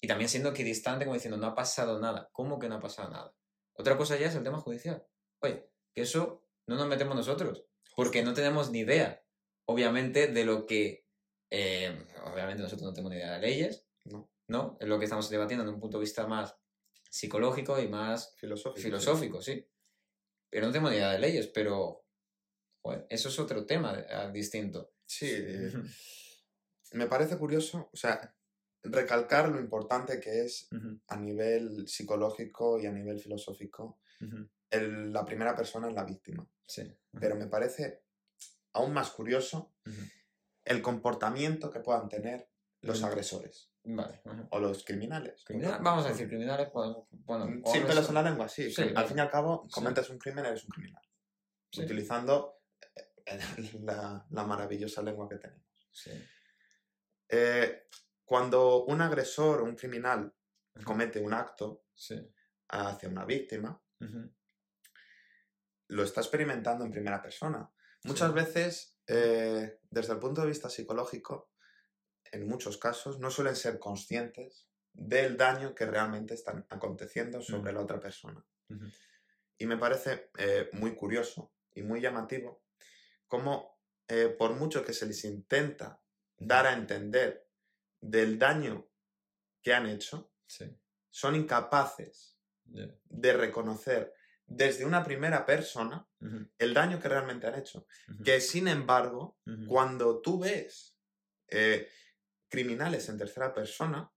y 0.00 0.06
también 0.08 0.28
siendo 0.28 0.50
equidistante 0.50 1.04
como 1.04 1.14
diciendo 1.14 1.36
no 1.38 1.46
ha 1.46 1.54
pasado 1.54 1.98
nada. 1.98 2.28
¿Cómo 2.32 2.58
que 2.58 2.68
no 2.68 2.76
ha 2.76 2.80
pasado 2.80 3.10
nada? 3.10 3.34
Otra 3.74 3.96
cosa 3.96 4.16
ya 4.16 4.26
es 4.28 4.34
el 4.34 4.42
tema 4.42 4.58
judicial. 4.60 5.06
Oye, 5.40 5.68
que 5.94 6.02
eso 6.02 6.42
no 6.66 6.76
nos 6.76 6.88
metemos 6.88 7.14
nosotros, 7.16 7.64
porque 7.94 8.22
no 8.22 8.34
tenemos 8.34 8.70
ni 8.70 8.80
idea, 8.80 9.22
obviamente, 9.66 10.26
de 10.28 10.44
lo 10.44 10.66
que... 10.66 11.06
eh, 11.50 11.96
obviamente 12.24 12.62
nosotros 12.62 12.88
no 12.88 12.92
tenemos 12.92 13.12
ni 13.12 13.18
idea 13.18 13.32
de 13.34 13.40
leyes, 13.40 13.86
No. 14.04 14.30
¿no? 14.48 14.76
Es 14.80 14.88
lo 14.88 14.98
que 14.98 15.04
estamos 15.04 15.28
debatiendo 15.30 15.64
desde 15.64 15.74
un 15.74 15.80
punto 15.80 15.98
de 15.98 16.02
vista 16.04 16.26
más 16.26 16.56
psicológico 17.10 17.80
y 17.80 17.88
más 17.88 18.34
Filosófico. 18.36 18.82
filosófico, 18.82 19.40
sí. 19.42 19.66
Pero 20.50 20.66
no 20.66 20.72
tengo 20.72 20.90
ni 20.90 20.96
idea 20.96 21.12
de 21.12 21.18
leyes, 21.18 21.46
pero 21.48 22.04
joder, 22.82 23.06
eso 23.10 23.28
es 23.28 23.38
otro 23.38 23.64
tema 23.66 23.98
eh, 23.98 24.30
distinto. 24.32 24.92
Sí, 25.06 25.28
eh, 25.30 25.72
me 26.92 27.06
parece 27.06 27.36
curioso, 27.38 27.88
o 27.92 27.96
sea, 27.96 28.35
recalcar 28.90 29.48
lo 29.48 29.58
importante 29.60 30.20
que 30.20 30.42
es 30.44 30.68
a 31.08 31.16
nivel 31.16 31.86
psicológico 31.88 32.78
y 32.80 32.86
a 32.86 32.92
nivel 32.92 33.18
filosófico 33.20 33.98
el- 34.70 35.12
la 35.12 35.24
primera 35.24 35.54
persona 35.54 35.88
es 35.88 35.94
la 35.94 36.04
víctima. 36.04 36.46
Sí. 36.66 36.82
Pero 37.20 37.36
me 37.36 37.46
parece 37.46 38.02
aún 38.72 38.92
más 38.92 39.10
curioso 39.10 39.74
el 40.64 40.82
comportamiento 40.82 41.70
que 41.70 41.80
puedan 41.80 42.08
tener 42.08 42.48
los 42.82 43.02
agresores 43.02 43.70
Vale. 43.84 44.20
o 44.50 44.58
los 44.58 44.84
criminales. 44.84 45.44
Criminal- 45.44 45.80
Vamos 45.82 46.04
a 46.06 46.08
decir 46.10 46.28
criminales, 46.28 46.68
pues, 46.72 46.90
bueno, 47.10 47.46
Mm, 47.46 47.62
Sin 47.66 47.86
pelos 47.86 48.08
en 48.08 48.14
la 48.14 48.22
lengua, 48.22 48.48
sí. 48.48 48.70
Sí, 48.70 48.82
Al 48.94 49.06
fin 49.06 49.18
y 49.18 49.20
al 49.20 49.30
cabo, 49.30 49.62
Sí. 49.64 49.70
cometes 49.70 50.10
un 50.10 50.18
crimen, 50.18 50.44
eres 50.46 50.64
un 50.64 50.70
criminal. 50.70 51.02
Sí. 51.70 51.82
Utilizando 51.82 52.60
eh, 53.26 53.38
la, 53.82 54.24
la 54.30 54.44
maravillosa 54.44 55.02
lengua 55.02 55.28
que 55.28 55.36
tenemos. 55.36 55.66
Sí. 55.90 56.10
Eh, 57.28 57.88
cuando 58.26 58.84
un 58.84 59.00
agresor 59.00 59.62
o 59.62 59.64
un 59.64 59.76
criminal 59.76 60.34
comete 60.84 61.20
un 61.20 61.32
acto 61.32 61.84
Sí. 61.94 62.20
hacia 62.68 63.08
una 63.08 63.24
víctima, 63.24 63.80
lo 65.88 66.02
está 66.02 66.20
experimentando 66.20 66.84
en 66.84 66.90
primera 66.90 67.22
persona. 67.22 67.70
Muchas 68.04 68.28
Sí. 68.30 68.34
veces, 68.34 68.98
eh, 69.06 69.80
desde 69.88 70.12
el 70.12 70.18
punto 70.18 70.42
de 70.42 70.48
vista 70.48 70.68
psicológico, 70.68 71.50
en 72.32 72.46
muchos 72.46 72.76
casos, 72.76 73.18
no 73.20 73.30
suelen 73.30 73.56
ser 73.56 73.78
conscientes 73.78 74.68
del 74.92 75.36
daño 75.36 75.74
que 75.74 75.86
realmente 75.86 76.34
están 76.34 76.66
aconteciendo 76.68 77.40
sobre 77.40 77.72
la 77.72 77.80
otra 77.80 78.00
persona. 78.00 78.44
Y 79.58 79.66
me 79.66 79.76
parece 79.78 80.30
eh, 80.38 80.68
muy 80.72 80.94
curioso 80.96 81.54
y 81.72 81.82
muy 81.82 82.00
llamativo 82.00 82.64
cómo, 83.28 83.80
eh, 84.08 84.28
por 84.38 84.54
mucho 84.54 84.84
que 84.84 84.92
se 84.92 85.06
les 85.06 85.24
intenta 85.24 86.02
dar 86.36 86.66
a 86.66 86.72
entender 86.74 87.45
del 88.10 88.38
daño 88.38 88.88
que 89.62 89.74
han 89.74 89.86
hecho, 89.86 90.32
Sí. 90.46 90.64
son 91.10 91.34
incapaces 91.34 92.38
de 92.64 93.32
reconocer 93.32 94.12
desde 94.46 94.84
una 94.84 95.02
primera 95.02 95.44
persona 95.44 96.08
el 96.58 96.72
daño 96.74 97.00
que 97.00 97.08
realmente 97.08 97.46
han 97.46 97.54
hecho. 97.56 97.86
Que 98.24 98.40
sin 98.40 98.68
embargo, 98.68 99.38
cuando 99.66 100.20
tú 100.20 100.38
ves 100.40 100.96
eh, 101.48 101.88
criminales 102.48 103.08
en 103.08 103.18
tercera 103.18 103.52
persona 103.54 104.12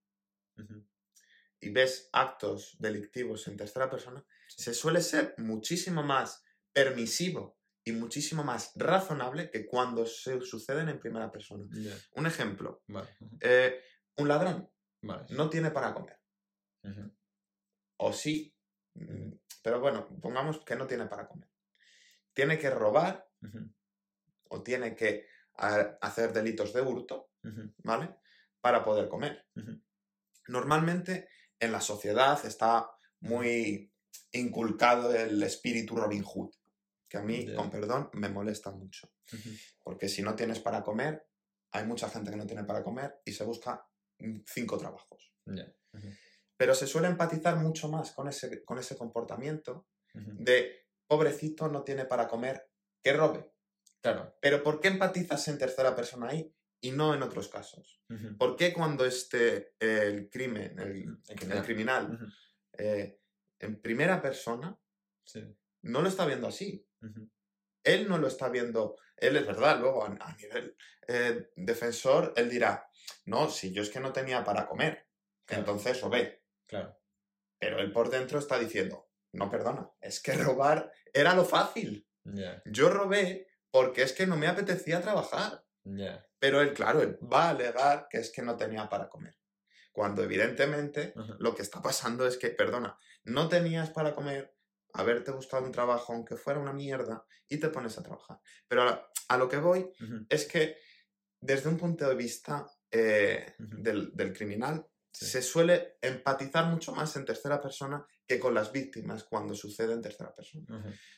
y 1.59 1.69
ves 1.69 2.09
actos 2.13 2.75
delictivos 2.79 3.47
en 3.47 3.57
tercera 3.57 3.89
persona, 3.89 4.23
se 4.47 4.73
suele 4.73 5.01
ser 5.01 5.33
muchísimo 5.37 6.03
más 6.03 6.43
permisivo 6.73 7.58
y 7.89 7.91
muchísimo 7.93 8.43
más 8.43 8.71
razonable 8.75 9.49
que 9.49 9.65
cuando 9.65 10.05
se 10.05 10.39
suceden 10.41 10.89
en 10.89 10.99
primera 10.99 11.31
persona. 11.31 11.65
Un 12.13 12.25
ejemplo, 12.25 12.83
Vale. 12.87 13.17
eh, 13.41 13.81
un 14.17 14.27
ladrón 14.27 14.69
Vale. 15.01 15.25
no 15.29 15.49
tiene 15.49 15.71
para 15.71 15.93
comer, 15.93 16.17
o 17.97 18.13
sí, 18.13 18.55
mm, 18.95 19.31
pero 19.61 19.79
bueno, 19.79 20.07
pongamos 20.21 20.63
que 20.63 20.75
no 20.75 20.87
tiene 20.87 21.05
para 21.07 21.27
comer. 21.27 21.49
Tiene 22.33 22.57
que 22.57 22.69
robar 22.69 23.27
o 24.49 24.63
tiene 24.63 24.95
que 24.95 25.27
hacer 25.53 26.31
delitos 26.31 26.71
de 26.73 26.81
hurto. 26.81 27.29
¿vale? 27.83 28.15
Para 28.61 28.83
poder 28.83 29.07
comer. 29.09 29.45
Normalmente 30.47 31.29
en 31.59 31.71
la 31.71 31.81
sociedad 31.81 32.43
está 32.45 32.89
muy 33.21 33.93
inculcado 34.31 35.13
el 35.13 35.41
espíritu 35.43 35.95
Robin 35.95 36.23
Hood, 36.23 36.53
que 37.09 37.17
a 37.17 37.21
mí, 37.21 37.53
con 37.55 37.69
perdón, 37.71 38.09
me 38.13 38.29
molesta 38.29 38.71
mucho. 38.71 39.11
Porque 39.83 40.07
si 40.07 40.21
no 40.21 40.35
tienes 40.35 40.59
para 40.59 40.83
comer, 40.83 41.27
hay 41.71 41.85
mucha 41.85 42.09
gente 42.09 42.29
que 42.31 42.37
no 42.37 42.45
tiene 42.45 42.63
para 42.63 42.83
comer 42.83 43.19
y 43.25 43.31
se 43.33 43.43
busca 43.43 43.85
mm, 44.19 44.41
cinco 44.45 44.77
trabajos. 44.77 45.33
Pero 46.57 46.75
se 46.75 46.87
suele 46.87 47.07
empatizar 47.07 47.55
mucho 47.57 47.87
más 47.89 48.11
con 48.11 48.27
ese, 48.27 48.63
con 48.63 48.77
ese 48.77 48.95
comportamiento 48.97 49.87
de 50.13 50.87
pobrecito 51.07 51.67
no 51.67 51.83
tiene 51.83 52.05
para 52.05 52.27
comer, 52.27 52.69
que 53.03 53.13
robe. 53.13 53.51
Claro. 54.01 54.35
Pero 54.41 54.61
¿por 54.63 54.79
qué 54.79 54.89
empatizas 54.89 55.47
en 55.47 55.57
tercera 55.57 55.95
persona 55.95 56.29
ahí 56.29 56.53
y 56.81 56.91
no 56.91 57.13
en 57.13 57.23
otros 57.23 57.47
casos? 57.47 58.01
¿Por 58.37 58.55
qué 58.55 58.73
cuando 58.73 59.05
este, 59.05 59.73
el 59.79 60.29
crimen, 60.29 60.77
el, 60.79 61.17
El 61.27 61.51
el 61.51 61.63
criminal. 61.63 62.19
eh, 62.77 63.19
en 63.59 63.81
primera 63.81 64.21
persona, 64.21 64.77
Sí. 65.25 65.41
no 65.83 66.01
lo 66.01 66.07
está 66.09 66.25
viendo 66.25 66.47
así? 66.47 66.88
Él 67.83 68.07
no 68.09 68.17
lo 68.17 68.27
está 68.27 68.49
viendo, 68.49 68.97
él 69.17 69.37
es 69.37 69.45
verdad, 69.47 69.79
luego 69.79 70.03
a, 70.03 70.07
a 70.07 70.35
nivel 70.35 70.75
eh, 71.07 71.49
defensor, 71.55 72.33
él 72.35 72.49
dirá, 72.49 72.89
no, 73.25 73.49
si 73.49 73.71
yo 73.71 73.81
es 73.81 73.89
que 73.89 73.99
no 73.99 74.11
tenía 74.13 74.43
para 74.43 74.67
comer, 74.67 75.07
Claro. 75.45 75.61
entonces 75.61 75.99
robé. 76.01 76.43
Claro. 76.67 76.99
Pero 77.59 77.79
él 77.79 77.91
por 77.91 78.09
dentro 78.09 78.37
está 78.37 78.59
diciendo, 78.59 79.09
no, 79.31 79.49
perdona, 79.49 79.89
es 80.01 80.21
que 80.21 80.33
robar 80.33 80.91
era 81.13 81.33
lo 81.33 81.45
fácil. 81.45 82.07
Yo 82.65 82.89
robé 82.89 83.47
porque 83.71 84.03
es 84.03 84.13
que 84.13 84.27
no 84.27 84.37
me 84.37 84.47
apetecía 84.47 85.01
trabajar. 85.01 85.65
Pero 86.39 86.61
él, 86.61 86.73
claro, 86.73 87.01
él 87.01 87.17
va 87.21 87.45
a 87.45 87.49
alegar 87.49 88.07
que 88.09 88.19
es 88.19 88.31
que 88.31 88.41
no 88.43 88.55
tenía 88.57 88.87
para 88.89 89.09
comer. 89.09 89.35
Cuando 89.91 90.23
evidentemente 90.23 91.13
lo 91.39 91.55
que 91.55 91.63
está 91.63 91.81
pasando 91.81 92.27
es 92.27 92.37
que, 92.37 92.49
perdona, 92.51 92.97
no 93.23 93.49
tenías 93.49 93.89
para 93.89 94.13
comer, 94.13 94.55
haberte 94.93 95.31
buscado 95.31 95.65
un 95.65 95.71
trabajo, 95.71 96.13
aunque 96.13 96.35
fuera 96.35 96.59
una 96.59 96.73
mierda, 96.73 97.25
y 97.47 97.57
te 97.57 97.69
pones 97.69 97.97
a 97.97 98.03
trabajar. 98.03 98.39
Pero 98.67 98.83
a, 98.83 99.09
a 99.27 99.37
lo 99.37 99.47
que 99.49 99.57
voy 99.57 99.79
Ujú. 100.01 100.25
es 100.29 100.45
que 100.45 100.77
desde 101.41 101.69
un 101.69 101.77
punto 101.77 102.07
de 102.07 102.15
vista 102.15 102.65
eh, 102.91 103.53
del, 103.57 104.11
del 104.15 104.33
criminal, 104.33 104.85
Sí. 105.11 105.25
se 105.25 105.41
suele 105.41 105.97
empatizar 106.01 106.67
mucho 106.67 106.93
más 106.93 107.15
en 107.15 107.25
tercera 107.25 107.59
persona 107.59 108.05
que 108.27 108.39
con 108.39 108.53
las 108.53 108.71
víctimas 108.71 109.23
cuando 109.23 109.55
sucede 109.55 109.91
en 109.93 110.03
tercera 110.03 110.33
persona. 110.35 110.65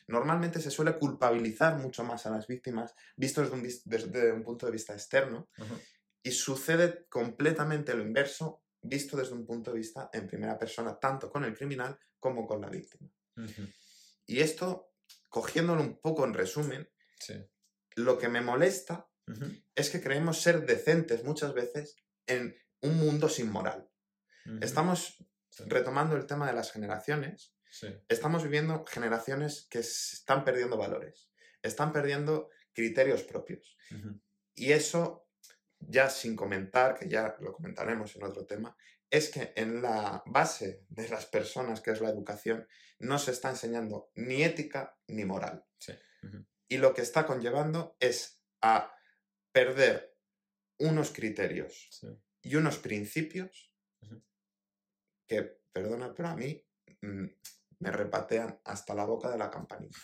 Normalmente 0.08 0.60
se 0.62 0.70
suele 0.70 0.98
culpabilizar 0.98 1.76
mucho 1.78 2.02
más 2.02 2.24
a 2.24 2.30
las 2.30 2.46
víctimas, 2.46 2.94
visto 3.16 3.42
desde 3.42 3.54
un, 3.54 3.62
desde 3.84 4.32
un 4.32 4.42
punto 4.42 4.64
de 4.64 4.72
vista 4.72 4.94
externo, 4.94 5.50
y 6.22 6.30
sucede 6.30 7.06
completamente 7.10 7.94
lo 7.94 8.02
inverso, 8.02 8.62
visto 8.80 9.16
desde 9.16 9.34
un 9.34 9.44
punto 9.44 9.70
de 9.70 9.78
vista 9.78 10.08
en 10.12 10.26
primera 10.26 10.58
persona, 10.58 10.98
tanto 10.98 11.30
con 11.30 11.44
el 11.44 11.54
criminal 11.54 11.96
como 12.18 12.46
con 12.46 12.62
la 12.62 12.70
víctima. 12.70 13.08
Y 14.26 14.40
esto, 14.40 14.92
cogiéndolo 15.28 15.82
un 15.82 16.00
poco 16.00 16.24
en 16.24 16.34
resumen, 16.34 16.88
Sí. 17.18 17.34
lo 17.96 18.18
que 18.18 18.28
me 18.28 18.40
molesta 18.40 19.08
es 19.74 19.90
que 19.90 20.00
creemos 20.02 20.40
ser 20.40 20.66
decentes 20.66 21.24
muchas 21.24 21.54
veces 21.54 21.96
en 22.26 22.56
un 22.80 22.96
mundo 22.98 23.28
sin 23.28 23.50
moral. 23.50 23.88
Estamos 24.60 25.16
Sí. 25.50 25.64
retomando 25.66 26.16
el 26.16 26.26
tema 26.26 26.46
de 26.46 26.54
las 26.54 26.72
generaciones, 26.72 27.54
Sí. 27.70 27.88
estamos 28.08 28.42
viviendo 28.42 28.84
generaciones 28.86 29.66
que 29.70 29.78
están 29.80 30.44
perdiendo 30.44 30.76
valores, 30.76 31.30
están 31.62 31.92
perdiendo 31.92 32.50
criterios 32.72 33.22
propios. 33.22 33.76
Y 34.54 34.72
eso 34.72 35.28
ya 35.78 36.08
sin 36.10 36.36
comentar, 36.36 36.98
que 36.98 37.08
ya 37.08 37.36
lo 37.40 37.52
comentaremos 37.52 38.14
en 38.16 38.24
otro 38.24 38.46
tema, 38.46 38.76
es 39.12 39.28
que 39.30 39.52
en 39.56 39.82
la 39.82 40.22
base 40.24 40.86
de 40.88 41.06
las 41.10 41.26
personas, 41.26 41.82
que 41.82 41.90
es 41.90 42.00
la 42.00 42.08
educación, 42.08 42.66
no 42.98 43.18
se 43.18 43.32
está 43.32 43.50
enseñando 43.50 44.10
ni 44.14 44.42
ética 44.42 44.96
ni 45.08 45.26
moral. 45.26 45.66
Sí. 45.78 45.92
Y 46.66 46.78
lo 46.78 46.94
que 46.94 47.02
está 47.02 47.26
conllevando 47.26 47.94
es 48.00 48.42
a 48.62 48.96
perder 49.52 50.16
unos 50.78 51.12
criterios 51.12 51.88
Sí. 51.90 52.08
y 52.42 52.56
unos 52.56 52.78
principios 52.78 53.70
que, 55.28 55.42
perdona, 55.72 56.14
pero 56.14 56.30
a 56.30 56.36
mí 56.36 56.64
mm, 57.02 57.26
me 57.80 57.90
repatean 57.92 58.60
hasta 58.64 58.94
la 58.94 59.04
boca 59.04 59.30
de 59.30 59.36
la 59.36 59.50
campanilla. 59.50 59.98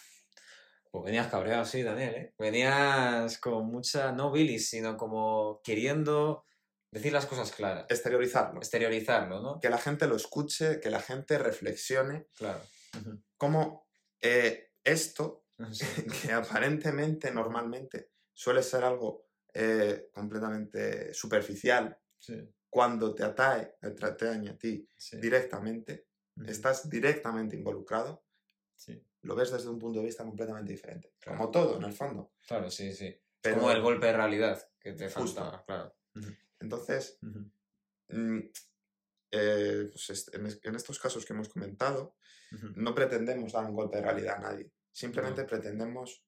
Pues 0.90 1.04
venías 1.04 1.28
cabreado, 1.28 1.64
sí, 1.64 1.82
Daniel, 1.82 2.14
¿eh? 2.14 2.34
Venías 2.38 3.38
con 3.38 3.66
mucha, 3.70 4.12
no 4.12 4.30
bilis, 4.30 4.68
sino 4.68 4.98
como 4.98 5.60
queriendo 5.62 6.44
decir 6.90 7.12
las 7.12 7.26
cosas 7.26 7.52
claras. 7.52 7.86
Exteriorizarlo. 7.88 8.58
Exteriorizarlo, 8.60 9.40
¿no? 9.40 9.60
Que 9.60 9.68
la 9.70 9.78
gente 9.78 10.06
lo 10.06 10.16
escuche, 10.16 10.80
que 10.80 10.90
la 10.90 11.00
gente 11.00 11.38
reflexione 11.38 12.28
Claro. 12.36 12.60
Ujú. 13.00 13.22
cómo 13.36 13.86
eh, 14.20 14.72
esto, 14.84 15.44
Sí. 15.72 15.84
que 16.30 16.32
aparentemente, 16.32 17.30
normalmente, 17.32 18.10
suele 18.32 18.62
ser 18.62 18.84
algo 18.84 19.26
eh, 19.54 20.08
completamente 20.12 21.12
superficial, 21.14 21.98
Sí. 22.18 22.36
cuando 22.70 23.14
te 23.14 23.24
atae, 23.24 23.74
te 23.80 24.06
atañe 24.06 24.50
a 24.50 24.56
ti 24.58 24.86
Sí. 24.96 25.16
directamente, 25.18 26.06
estás 26.46 26.88
directamente 26.88 27.56
involucrado, 27.56 28.24
lo 29.22 29.34
ves 29.34 29.50
desde 29.50 29.68
un 29.68 29.78
punto 29.78 29.98
de 29.98 30.04
vista 30.06 30.22
completamente 30.24 30.70
diferente. 30.72 31.12
Claro. 31.18 31.38
Como 31.38 31.50
todo, 31.50 31.76
en 31.78 31.84
el 31.84 31.92
fondo. 31.92 32.32
Claro, 32.46 32.70
sí, 32.70 32.94
sí. 32.94 33.16
Pero, 33.40 33.56
como 33.56 33.72
el 33.72 33.80
golpe 33.82 34.06
de 34.06 34.12
realidad 34.12 34.70
que 34.78 34.92
te 34.92 35.08
faltaba, 35.08 35.64
claro. 35.64 35.94
Entonces, 36.60 37.18
mm, 38.08 38.38
eh, 39.30 39.88
pues 39.92 40.10
est- 40.10 40.34
en, 40.34 40.46
es- 40.46 40.60
en 40.62 40.74
estos 40.74 40.98
casos 40.98 41.24
que 41.24 41.32
hemos 41.32 41.48
comentado, 41.48 42.16
no 42.76 42.94
pretendemos 42.94 43.52
dar 43.52 43.64
un 43.66 43.74
golpe 43.74 43.98
de 43.98 44.02
realidad 44.04 44.36
a 44.36 44.40
nadie. 44.40 44.72
Simplemente 44.90 45.44
pretendemos 45.44 46.24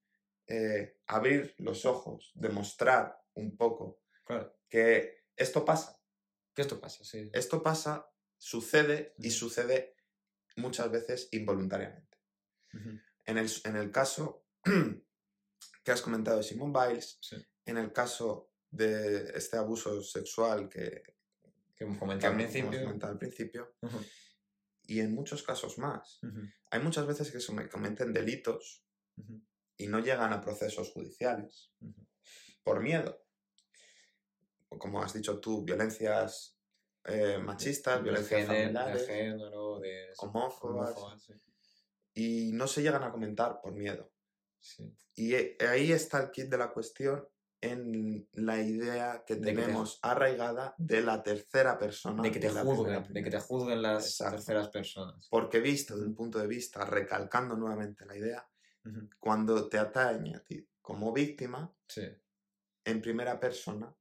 eh, 0.47 0.99
abrir 1.07 1.55
los 1.59 1.85
ojos, 1.87 2.33
demostrar 2.35 3.19
un 3.35 3.57
poco 3.57 4.03
Claro. 4.25 4.59
que 4.69 5.25
esto 5.37 5.65
pasa. 5.65 5.99
Que 6.55 6.63
esto 6.63 6.81
pasa, 6.81 7.05
sí. 7.05 7.31
Esto 7.33 7.63
pasa, 7.63 8.11
sucede 8.37 9.15
y 9.19 9.31
sucede 9.31 9.97
muchas 10.57 10.91
veces 10.91 11.29
involuntariamente. 11.33 12.19
En 13.25 13.39
el, 13.39 13.51
en 13.65 13.77
el 13.77 13.91
caso 13.93 14.45
que 15.85 15.91
has 15.93 16.03
comentado 16.03 16.37
de 16.39 16.43
Simone 16.43 16.73
Biles, 16.89 17.19
Sí. 17.23 17.37
en 17.65 17.79
el 17.79 17.93
caso 17.93 18.50
de 18.71 19.33
este 19.37 19.57
abuso 19.57 20.03
sexual 20.03 20.69
que, 20.69 21.03
Que 21.77 21.85
hemos 21.85 21.97
que 21.97 22.01
comentado 22.01 22.33
al 22.35 22.41
hemos 22.41 22.53
principio. 22.53 22.85
comentado 22.85 23.13
al 23.13 23.19
principio, 23.19 23.75
Ujú. 23.83 23.99
y 24.87 25.01
en 25.01 25.15
muchos 25.15 25.43
casos 25.43 25.79
más. 25.79 26.21
Hay 26.71 26.81
muchas 26.81 27.07
veces 27.07 27.31
que 27.31 27.41
se 27.41 27.53
me 27.53 27.69
cometen 27.69 28.13
delitos 28.13 28.85
y 29.77 29.87
no 29.87 29.99
llegan 30.01 30.33
a 30.33 30.41
procesos 30.41 30.91
judiciales 30.93 31.73
por 32.63 32.81
miedo. 32.81 33.25
Como 34.69 35.03
has 35.03 35.13
dicho 35.15 35.41
tú, 35.41 35.65
violencias 35.65 36.57
eh, 37.05 37.39
machistas, 37.39 38.03
violencias 38.03 38.47
familiares, 38.47 39.07
de 39.07 39.13
género, 39.15 39.81
de 39.81 40.11
homófobas, 40.19 40.91
homófobas, 40.91 41.23
sí. 41.25 41.33
y 42.15 42.53
no 42.53 42.69
se 42.69 42.83
llegan 42.83 43.03
a 43.03 43.11
comentar 43.11 43.61
por 43.61 43.73
miedo. 43.73 44.13
Sí. 44.61 44.95
Y 45.15 45.35
eh, 45.35 45.57
ahí 45.61 45.91
está 45.93 46.21
el 46.23 46.31
kit 46.31 46.49
de 46.49 46.59
la 46.59 46.71
cuestión 46.73 47.27
en 47.63 48.27
la 48.33 48.61
idea 48.63 49.25
que 49.27 49.35
De 49.37 49.41
que 49.41 49.47
te- 49.55 49.61
tenemos 49.63 49.99
arraigada 50.03 50.75
de 50.79 51.03
la 51.03 51.23
tercera 51.23 51.79
persona. 51.79 52.23
De 52.23 52.31
que 52.31 52.41
te 52.41 52.53
la 52.53 52.63
juzguen, 52.63 53.13
de 53.13 53.23
que 53.23 53.31
te 53.31 53.41
juzguen 53.41 53.83
las 53.83 54.07
Exacto. 54.07 54.37
terceras 54.37 54.69
personas. 54.69 55.29
Porque 55.29 55.61
visto 55.61 55.97
de 55.99 56.07
un 56.07 56.15
punto 56.15 56.39
de 56.39 56.47
vista, 56.47 56.85
recalcando 56.85 57.57
nuevamente 57.57 58.07
la 58.07 58.17
idea, 58.17 58.49
cuando 59.19 59.69
te 59.69 59.79
atañe 59.79 60.35
a 60.37 60.41
ti 60.43 60.67
como 60.81 61.13
víctima, 61.13 61.71
Sí. 61.87 62.03
en 62.85 63.03
primera 63.03 63.39
persona, 63.39 63.95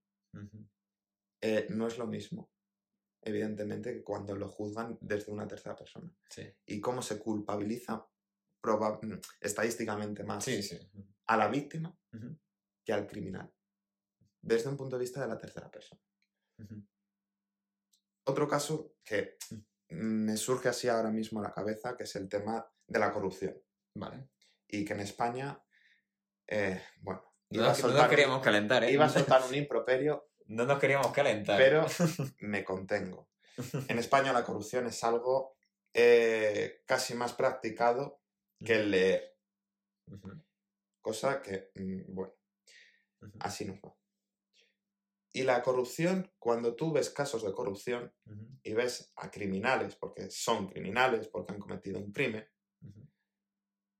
eh, 1.41 1.67
no 1.69 1.88
es 1.88 1.98
lo 1.98 2.08
mismo, 2.08 2.50
evidentemente, 3.22 3.93
que 3.93 4.04
cuando 4.04 4.36
lo 4.36 4.48
juzgan 4.48 4.98
desde 5.02 5.32
una 5.32 5.48
tercera 5.48 5.76
persona. 5.76 6.10
Sí. 6.30 6.43
Y 6.65 6.80
cómo 6.80 7.02
se 7.02 7.19
culpabiliza 7.19 8.08
mm, 8.63 9.13
estadísticamente 9.41 10.24
más 10.24 10.43
Sí, 10.45 10.62
a 11.28 11.38
la 11.38 11.48
víctima. 11.50 11.93
Que 12.89 12.93
al 12.93 13.06
criminal, 13.06 13.54
desde 14.41 14.67
un 14.67 14.75
punto 14.75 14.95
de 14.97 15.02
vista 15.02 15.21
de 15.21 15.28
la 15.28 15.38
tercera 15.38 15.69
persona. 15.69 16.02
Otro 18.25 18.47
caso 18.47 18.95
que 19.04 19.38
me 19.89 20.36
surge 20.38 20.69
así 20.69 20.88
ahora 20.88 21.12
mismo 21.12 21.39
a 21.39 21.43
la 21.43 21.54
cabeza, 21.54 21.95
que 21.95 22.04
es 22.06 22.15
el 22.15 22.28
tema 22.28 22.67
de 22.88 22.99
la 22.99 23.12
corrupción. 23.13 23.56
Vale. 23.93 24.30
Y 24.67 24.84
que 24.86 24.93
en 24.93 25.02
España, 25.02 25.63
eh, 26.47 26.82
bueno, 27.02 27.21
No 27.52 27.60
iba 27.62 27.65
a 27.65 27.69
nos, 27.69 27.78
no 27.80 27.84
nos 27.84 27.91
soltar 27.91 28.04
un- 28.06 28.10
queríamos 28.10 28.41
calentar, 28.43 28.84
¿eh? 28.84 28.91
iba 28.91 29.06
a 29.06 29.10
soltar 29.10 29.43
un 29.47 29.54
improperio, 29.54 30.32
No 30.47 30.65
nos 30.65 30.80
queríamos 30.80 31.12
calentar. 31.12 31.58
pero 31.60 31.86
me 32.39 32.63
contengo. 32.63 33.30
En 33.88 33.99
España 33.99 34.34
la 34.34 34.43
corrupción 34.43 34.88
es 34.88 35.04
algo 35.04 35.56
eh, 35.93 36.82
casi 36.88 37.13
más 37.13 37.34
practicado 37.34 38.19
que 38.65 38.73
el 38.80 38.89
leer, 38.91 39.38
cosa 41.02 41.39
que, 41.43 41.69
mm, 41.75 42.13
así 43.39 43.65
nos 43.65 43.77
va. 43.77 43.95
Y 45.32 45.43
la 45.43 45.62
corrupción, 45.62 46.32
cuando 46.39 46.75
tú 46.75 46.91
ves 46.91 47.10
casos 47.10 47.43
de 47.43 47.53
corrupción 47.53 48.13
y 48.63 48.73
ves 48.73 49.13
a 49.15 49.29
criminales, 49.29 49.95
porque 49.95 50.32
son 50.32 50.67
criminales, 50.67 51.27
porque 51.27 51.53
han 51.53 51.60
cometido 51.60 51.99
un 51.99 52.12
crimen, 52.12 52.49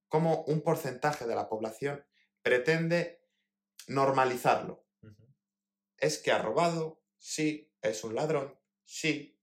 como 0.08 0.44
un 0.46 0.62
porcentaje 0.62 1.28
de 1.28 1.36
la 1.36 1.48
población 1.48 2.04
pretende 2.42 3.24
normalizarlo. 3.88 4.88
Es 5.98 6.18
que 6.18 6.32
ha 6.32 6.42
robado, 6.42 7.04
sí, 7.18 7.72
es 7.82 8.04
un 8.04 8.16
ladrón, 8.16 8.60
sí, 8.84 9.40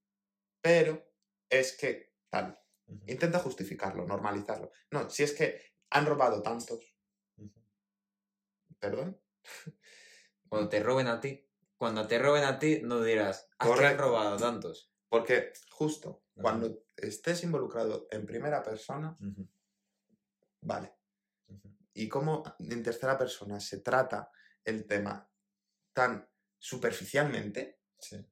pero 0.60 1.08
es 1.48 1.76
que 1.76 2.14
tal. 2.28 2.58
Intenta 3.06 3.38
justificarlo, 3.38 4.06
normalizarlo. 4.06 4.72
No, 4.90 5.08
si 5.10 5.22
es 5.22 5.32
que 5.32 5.60
han 5.90 6.06
robado 6.06 6.42
tantos, 6.42 6.96
perdón, 8.78 9.20
Cuando 10.48 10.68
te 10.68 10.82
roben 10.82 11.08
a 11.08 11.20
ti, 11.20 11.48
cuando 11.76 12.06
te 12.06 12.18
roben 12.18 12.44
a 12.44 12.58
ti, 12.58 12.80
no 12.82 13.02
dirás, 13.02 13.48
¿a 13.58 13.64
qué 13.64 13.70
han 13.70 13.74
Correcto. 13.76 14.02
robado 14.04 14.36
tantos? 14.36 14.92
porque 15.08 15.52
justo 15.70 16.24
cuando 16.34 16.84
estés 16.96 17.42
involucrado 17.44 18.06
en 18.10 18.26
primera 18.26 18.62
persona, 18.62 19.16
vale. 20.60 20.94
Y 21.94 22.08
cómo 22.08 22.42
en 22.58 22.82
tercera 22.82 23.16
persona 23.16 23.58
se 23.60 23.80
trata 23.80 24.30
el 24.64 24.86
tema 24.86 25.30
tan 25.92 26.28
superficialmente, 26.58 27.80
Sí. 27.98 28.24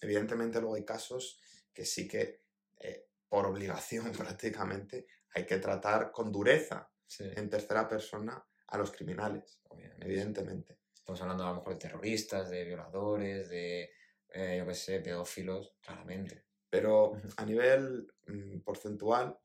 evidentemente 0.00 0.60
luego 0.60 0.76
hay 0.76 0.84
casos 0.84 1.40
que 1.72 1.84
sí 1.84 2.08
que 2.08 2.44
eh, 2.78 3.08
por 3.28 3.46
obligación 3.46 4.12
prácticamente 4.36 5.06
hay 5.34 5.44
que 5.46 5.58
tratar 5.58 6.10
con 6.12 6.32
dureza 6.32 6.90
Sí. 7.06 7.24
en 7.34 7.50
tercera 7.50 7.88
persona 7.88 8.46
a 8.70 8.78
los 8.78 8.90
criminales, 8.90 9.60
Obviamente. 9.68 10.06
evidentemente. 10.06 10.78
Estamos 10.94 11.20
hablando 11.22 11.44
a 11.44 11.48
lo 11.50 11.56
mejor 11.56 11.72
de 11.74 11.78
terroristas, 11.80 12.50
de 12.50 12.64
violadores, 12.64 13.48
de, 13.48 13.90
eh, 14.28 14.56
yo 14.58 14.66
qué 14.66 14.74
sé, 14.74 15.00
pedófilos, 15.00 15.74
claramente. 15.80 16.44
Pero 16.68 17.20
a 17.36 17.44
nivel 17.44 18.06
mm, 18.28 18.60
porcentual, 18.60 19.36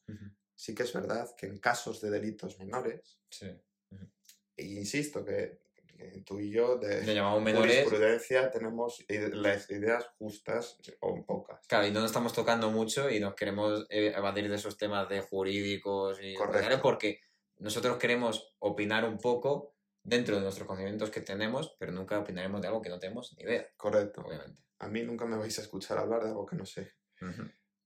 sí 0.54 0.76
que 0.76 0.84
es 0.84 0.94
verdad 0.94 1.28
que 1.36 1.48
en 1.48 1.58
casos 1.60 2.02
de 2.02 2.12
delitos 2.12 2.60
menores, 2.60 3.20
Sí. 3.30 3.48
e 4.58 4.64
insisto 4.64 5.26
que, 5.26 5.60
que 5.74 6.22
tú 6.26 6.40
y 6.40 6.52
yo 6.52 6.78
de 6.78 7.04
jurisprudencia 7.56 8.52
tenemos 8.52 9.04
ide- 9.10 9.34
las 9.34 9.70
ideas 9.72 10.06
justas 10.20 10.78
o 11.00 11.26
pocas. 11.26 11.66
Claro, 11.68 11.88
y 11.88 11.92
no 11.92 12.02
nos 12.02 12.12
estamos 12.12 12.32
tocando 12.34 12.70
mucho 12.70 13.10
y 13.10 13.20
nos 13.20 13.34
queremos 13.34 13.86
eh, 13.90 14.14
evadir 14.16 14.48
de 14.50 14.56
esos 14.56 14.78
temas 14.78 15.10
de 15.10 15.22
jurídicos 15.22 16.20
y 16.22 16.36
Correcto. 16.36 16.80
porque 16.82 17.22
nosotros 17.58 17.98
queremos 17.98 18.56
opinar 18.60 19.06
un 19.06 19.18
poco 19.18 19.76
dentro 20.04 20.36
de 20.36 20.42
nuestros 20.42 20.68
conocimientos 20.68 21.10
que 21.10 21.22
tenemos, 21.22 21.76
pero 21.80 21.92
nunca 21.92 22.20
opinaremos 22.20 22.62
de 22.62 22.68
algo 22.68 22.82
que 22.82 22.90
no 22.90 23.00
tenemos 23.00 23.34
ni 23.38 23.44
idea, 23.44 23.66
Correcto. 23.78 24.22
obviamente. 24.22 24.62
A 24.80 24.88
mí 24.88 25.02
nunca 25.04 25.26
me 25.26 25.38
vais 25.38 25.58
a 25.58 25.62
escuchar 25.62 25.98
hablar 25.98 26.24
de 26.24 26.30
algo 26.30 26.46
que 26.46 26.56
no 26.56 26.66
sé. 26.66 26.94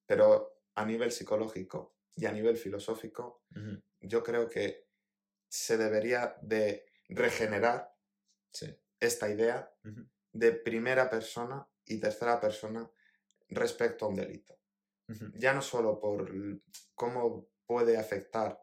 Pero 0.05 0.61
a 0.75 0.85
nivel 0.85 1.11
psicológico 1.11 1.95
y 2.15 2.25
a 2.25 2.31
nivel 2.31 2.57
filosófico, 2.57 3.43
yo 4.01 4.23
creo 4.23 4.49
que 4.49 4.87
se 5.47 5.77
debería 5.77 6.35
de 6.41 6.85
regenerar 7.09 7.93
Sí. 8.51 8.75
esta 8.99 9.29
idea 9.29 9.71
de 10.31 10.51
primera 10.53 11.09
persona 11.09 11.67
y 11.85 11.99
tercera 11.99 12.39
persona 12.39 12.89
respecto 13.49 14.05
a 14.05 14.09
un 14.09 14.15
delito. 14.15 14.59
Ya 15.35 15.53
no 15.53 15.61
solo 15.61 15.99
por 15.99 16.31
cómo 16.95 17.47
puede 17.65 17.97
afectar 17.97 18.59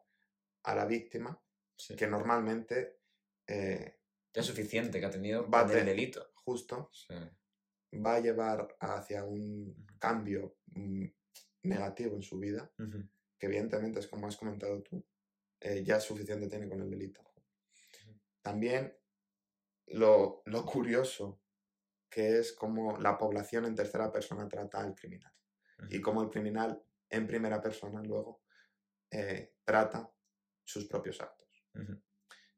a 0.66 0.74
la 0.74 0.85
víctima, 0.85 1.40
Sí. 1.76 1.94
que 1.96 2.07
normalmente, 2.07 3.00
eh, 3.46 3.92
Ya 4.35 4.40
es 4.42 4.46
suficiente 4.46 5.00
que 5.00 5.07
ha 5.07 5.11
tenido 5.11 5.48
Va 5.48 5.62
con 5.62 5.70
el 5.70 5.76
de- 5.79 5.85
delito. 5.92 6.31
justo, 6.35 6.90
Sí. 6.92 7.14
va 8.05 8.16
a 8.16 8.20
llevar 8.20 8.76
hacia 8.81 9.24
un 9.24 9.87
cambio 9.98 10.59
mm, 10.66 11.07
negativo 11.62 12.16
en 12.16 12.22
su 12.22 12.38
vida, 12.38 12.70
que 13.38 13.46
evidentemente 13.46 14.00
es 14.00 14.07
como 14.09 14.26
has 14.26 14.37
comentado 14.37 14.83
tú, 14.83 15.02
eh, 15.61 15.83
ya 15.83 15.98
suficiente 16.00 16.48
tiene 16.48 16.68
con 16.68 16.83
el 16.83 16.90
delito. 16.90 17.22
También 18.42 18.94
lo, 19.87 20.42
lo 20.44 20.64
curioso 20.66 21.40
que 22.11 22.38
es 22.38 22.52
cómo 22.52 22.98
la 22.98 23.16
población 23.16 23.64
en 23.64 23.74
tercera 23.74 24.12
persona 24.12 24.46
trata 24.48 24.81
al 24.81 24.94
criminal 24.94 25.33
y 25.90 26.00
cómo 26.00 26.22
el 26.22 26.31
criminal 26.31 26.83
en 27.09 27.26
primera 27.26 27.61
persona 27.61 28.02
luego 28.02 28.42
eh, 29.11 29.55
trata 29.64 30.12
sus 30.66 30.87
propios 30.87 31.20
actos. 31.20 31.48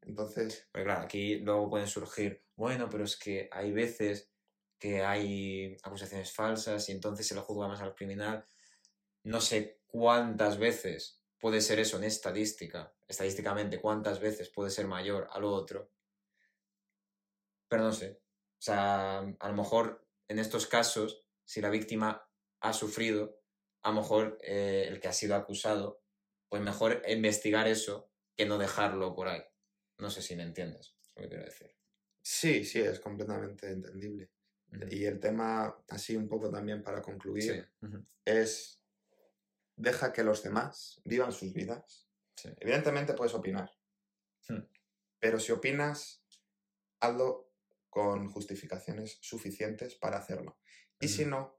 Entonces, 0.01 0.68
Porque 0.73 0.85
claro, 0.87 1.03
aquí 1.03 1.37
luego 1.40 1.71
pueden 1.71 1.87
surgir, 1.87 2.42
bueno, 2.57 2.88
pero 2.88 3.05
es 3.05 3.16
que 3.16 3.49
hay 3.53 3.73
veces 3.73 4.33
que 4.79 5.05
hay 5.05 5.77
acusaciones 5.83 6.33
falsas 6.33 6.88
y 6.88 6.92
entonces 6.92 7.27
se 7.27 7.35
le 7.35 7.40
juzga 7.40 7.68
más 7.68 7.81
al 7.81 7.94
criminal. 7.94 8.47
No 9.25 9.40
sé 9.40 9.81
cuántas 9.87 10.59
veces 10.59 11.21
puede 11.38 11.61
ser 11.61 11.79
eso 11.81 11.99
en 11.99 12.05
estadística, 12.05 12.94
estadísticamente, 13.07 13.81
cuántas 13.81 14.21
veces 14.21 14.49
puede 14.51 14.71
ser 14.71 14.87
mayor 14.87 15.29
a 15.31 15.38
lo 15.38 15.51
otro. 15.51 15.90
Pero 17.68 17.83
no 17.83 17.92
sé. 17.92 18.23
O 18.59 18.62
sea, 18.62 19.18
a 19.18 19.49
lo 19.49 19.55
mejor 19.55 20.07
en 20.29 20.38
estos 20.38 20.66
casos, 20.66 21.25
si 21.44 21.61
la 21.61 21.71
víctima 21.71 22.27
ha 22.61 22.73
sufrido, 22.73 23.40
a 23.83 23.90
lo 23.90 23.97
mejor 24.01 24.38
eh, 24.42 24.87
el 24.88 25.01
que 25.01 25.09
ha 25.09 25.12
sido 25.12 25.35
acusado, 25.37 26.03
pues 26.49 26.63
mejor 26.63 27.03
investigar 27.09 27.67
eso 27.69 28.11
que 28.37 28.47
no 28.47 28.59
dejarlo 28.59 29.15
por 29.15 29.29
ahí. 29.29 29.43
No 29.99 30.11
sé 30.11 30.23
si 30.23 30.37
me 30.37 30.43
entiendes 30.45 30.97
lo 31.17 31.23
que 31.23 31.29
quiero 31.29 31.45
decir. 31.45 31.75
sí, 32.23 32.65
sí, 32.65 32.81
es 32.81 33.01
completamente 33.01 33.71
entendible. 33.71 34.31
Y 34.91 35.07
el 35.07 35.19
tema, 35.19 35.83
así 35.89 36.15
un 36.15 36.29
poco 36.29 36.51
también 36.51 36.83
para 36.83 37.01
concluir, 37.01 37.71
Sí. 37.81 37.87
es 38.27 38.85
deja 39.77 40.13
que 40.13 40.23
los 40.25 40.43
demás 40.43 41.01
vivan 41.05 41.33
sus 41.33 41.53
vidas. 41.55 42.07
sí. 42.37 42.51
Evidentemente 42.61 43.15
puedes 43.15 43.35
opinar, 43.35 43.71
Hmm. 44.49 44.63
pero 45.19 45.41
si 45.41 45.53
opinas, 45.53 46.23
hazlo 47.01 47.51
con 47.91 48.29
justificaciones 48.31 49.19
suficientes 49.23 49.95
para 49.97 50.19
hacerlo. 50.19 50.59
Y 51.01 51.09
si 51.09 51.25
no, 51.25 51.59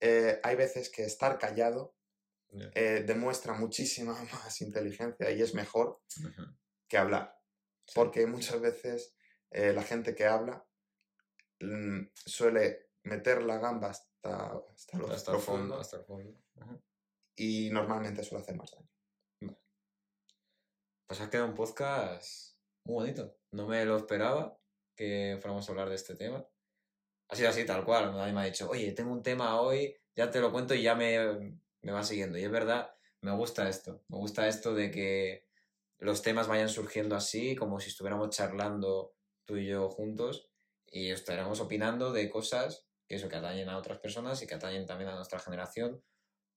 eh, 0.00 0.40
hay 0.42 0.56
veces 0.56 0.90
que 0.90 1.04
estar 1.04 1.38
callado 1.38 1.96
Ya. 2.50 2.70
eh, 2.74 3.04
demuestra 3.06 3.52
muchísima 3.54 4.14
más 4.32 4.60
inteligencia 4.62 5.30
y 5.30 5.42
es 5.42 5.54
mejor 5.54 6.00
Ujú. 6.24 6.42
que 6.88 6.96
hablar. 6.98 7.38
Sí. 7.86 7.92
Porque 7.94 8.26
muchas 8.26 8.60
veces 8.60 9.14
eh, 9.50 9.72
la 9.72 9.82
gente 9.82 10.14
que 10.14 10.26
habla 10.26 10.64
mm, 11.60 12.00
suele 12.14 12.90
meter 13.04 13.42
la 13.42 13.58
gamba 13.58 13.90
hasta, 13.90 14.52
hasta 14.74 14.98
lo 14.98 15.10
Hasta 15.10 15.32
profundo 15.32 15.60
fondo, 15.60 15.80
hasta 15.80 15.96
el 15.98 16.04
fondo. 16.04 16.30
Ujú. 16.56 16.82
y 17.36 17.70
normalmente 17.70 18.22
suele 18.24 18.42
hacer 18.42 18.56
más 18.56 18.70
daño. 18.72 18.88
Pues 21.06 21.20
ha 21.22 21.30
quedado 21.30 21.48
un 21.48 21.54
podcast 21.54 22.58
muy 22.84 22.94
bonito. 22.96 23.38
No 23.52 23.66
me 23.66 23.84
lo 23.86 23.96
esperaba 23.96 24.58
que 24.94 25.38
fuéramos 25.40 25.66
a 25.66 25.72
hablar 25.72 25.88
de 25.88 25.94
este 25.94 26.16
tema. 26.16 26.46
Ha 27.28 27.36
sido 27.36 27.48
así, 27.48 27.64
tal 27.64 27.84
cual. 27.84 28.12
Nadie 28.12 28.32
me 28.32 28.40
ha 28.42 28.44
dicho, 28.44 28.68
oye, 28.68 28.92
tengo 28.92 29.12
un 29.12 29.22
tema 29.22 29.60
hoy, 29.60 29.96
ya 30.14 30.30
te 30.30 30.40
lo 30.40 30.52
cuento 30.52 30.74
y 30.74 30.82
ya 30.82 30.94
me, 30.94 31.58
me 31.82 31.92
va 31.92 32.02
siguiendo. 32.02 32.38
Y 32.38 32.44
es 32.44 32.50
verdad, 32.50 32.94
me 33.20 33.32
gusta 33.32 33.68
esto. 33.68 34.02
Me 34.08 34.16
gusta 34.18 34.48
esto 34.48 34.74
de 34.74 34.90
que 34.90 35.46
los 35.98 36.22
temas 36.22 36.48
vayan 36.48 36.68
surgiendo 36.68 37.16
así, 37.16 37.56
como 37.56 37.80
si 37.80 37.88
estuviéramos 37.90 38.30
charlando 38.30 39.14
tú 39.44 39.56
y 39.56 39.66
yo 39.66 39.88
juntos 39.88 40.50
y 40.86 41.10
estuviéramos 41.10 41.60
opinando 41.60 42.12
de 42.12 42.30
cosas 42.30 42.86
que 43.06 43.16
eso 43.16 43.28
que 43.28 43.36
atañen 43.36 43.68
a 43.68 43.78
otras 43.78 43.98
personas 43.98 44.42
y 44.42 44.46
que 44.46 44.54
atañen 44.54 44.86
también 44.86 45.10
a 45.10 45.16
nuestra 45.16 45.38
generación, 45.38 46.02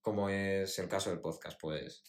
como 0.02 0.30
es 0.30 0.78
el 0.80 0.90
caso 0.90 1.10
del 1.10 1.22
podcast. 1.22 1.60
Pues 1.60 2.04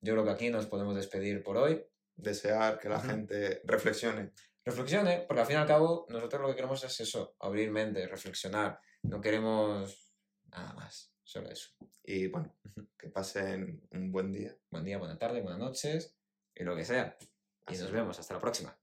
yo 0.00 0.12
creo 0.12 0.24
que 0.24 0.30
aquí 0.30 0.50
nos 0.50 0.66
podemos 0.66 0.94
despedir 0.94 1.42
por 1.42 1.56
hoy. 1.56 1.84
Desear 2.14 2.78
que 2.78 2.88
la 2.88 3.00
gente 3.00 3.62
reflexione. 3.64 4.32
Reflexione, 4.64 5.24
porque 5.26 5.40
al 5.40 5.46
fin 5.46 5.56
y 5.56 5.60
al 5.60 5.66
cabo 5.66 6.06
nosotros 6.08 6.42
lo 6.42 6.48
que 6.48 6.56
queremos 6.56 6.82
es 6.82 7.00
eso, 7.00 7.36
abrir 7.40 7.70
mente, 7.70 8.06
reflexionar. 8.06 8.80
No 9.02 9.20
queremos 9.20 10.14
nada 10.46 10.72
más, 10.74 11.15
solo 11.26 11.50
eso. 11.50 11.70
Y 12.04 12.28
bueno, 12.28 12.54
que 12.98 13.08
pasen 13.08 13.86
un 13.90 14.12
buen 14.12 14.32
día. 14.32 14.56
Buen 14.70 14.84
día, 14.84 14.98
buena 14.98 15.18
tarde, 15.18 15.42
buenas 15.42 15.58
noches 15.60 16.16
y 16.54 16.64
lo 16.64 16.74
que 16.76 16.84
sea. 16.84 17.16
Y 17.68 17.74
Así 17.74 17.82
nos 17.82 17.90
vemos, 17.90 18.18
hasta 18.18 18.34
la 18.34 18.40
próxima. 18.40 18.78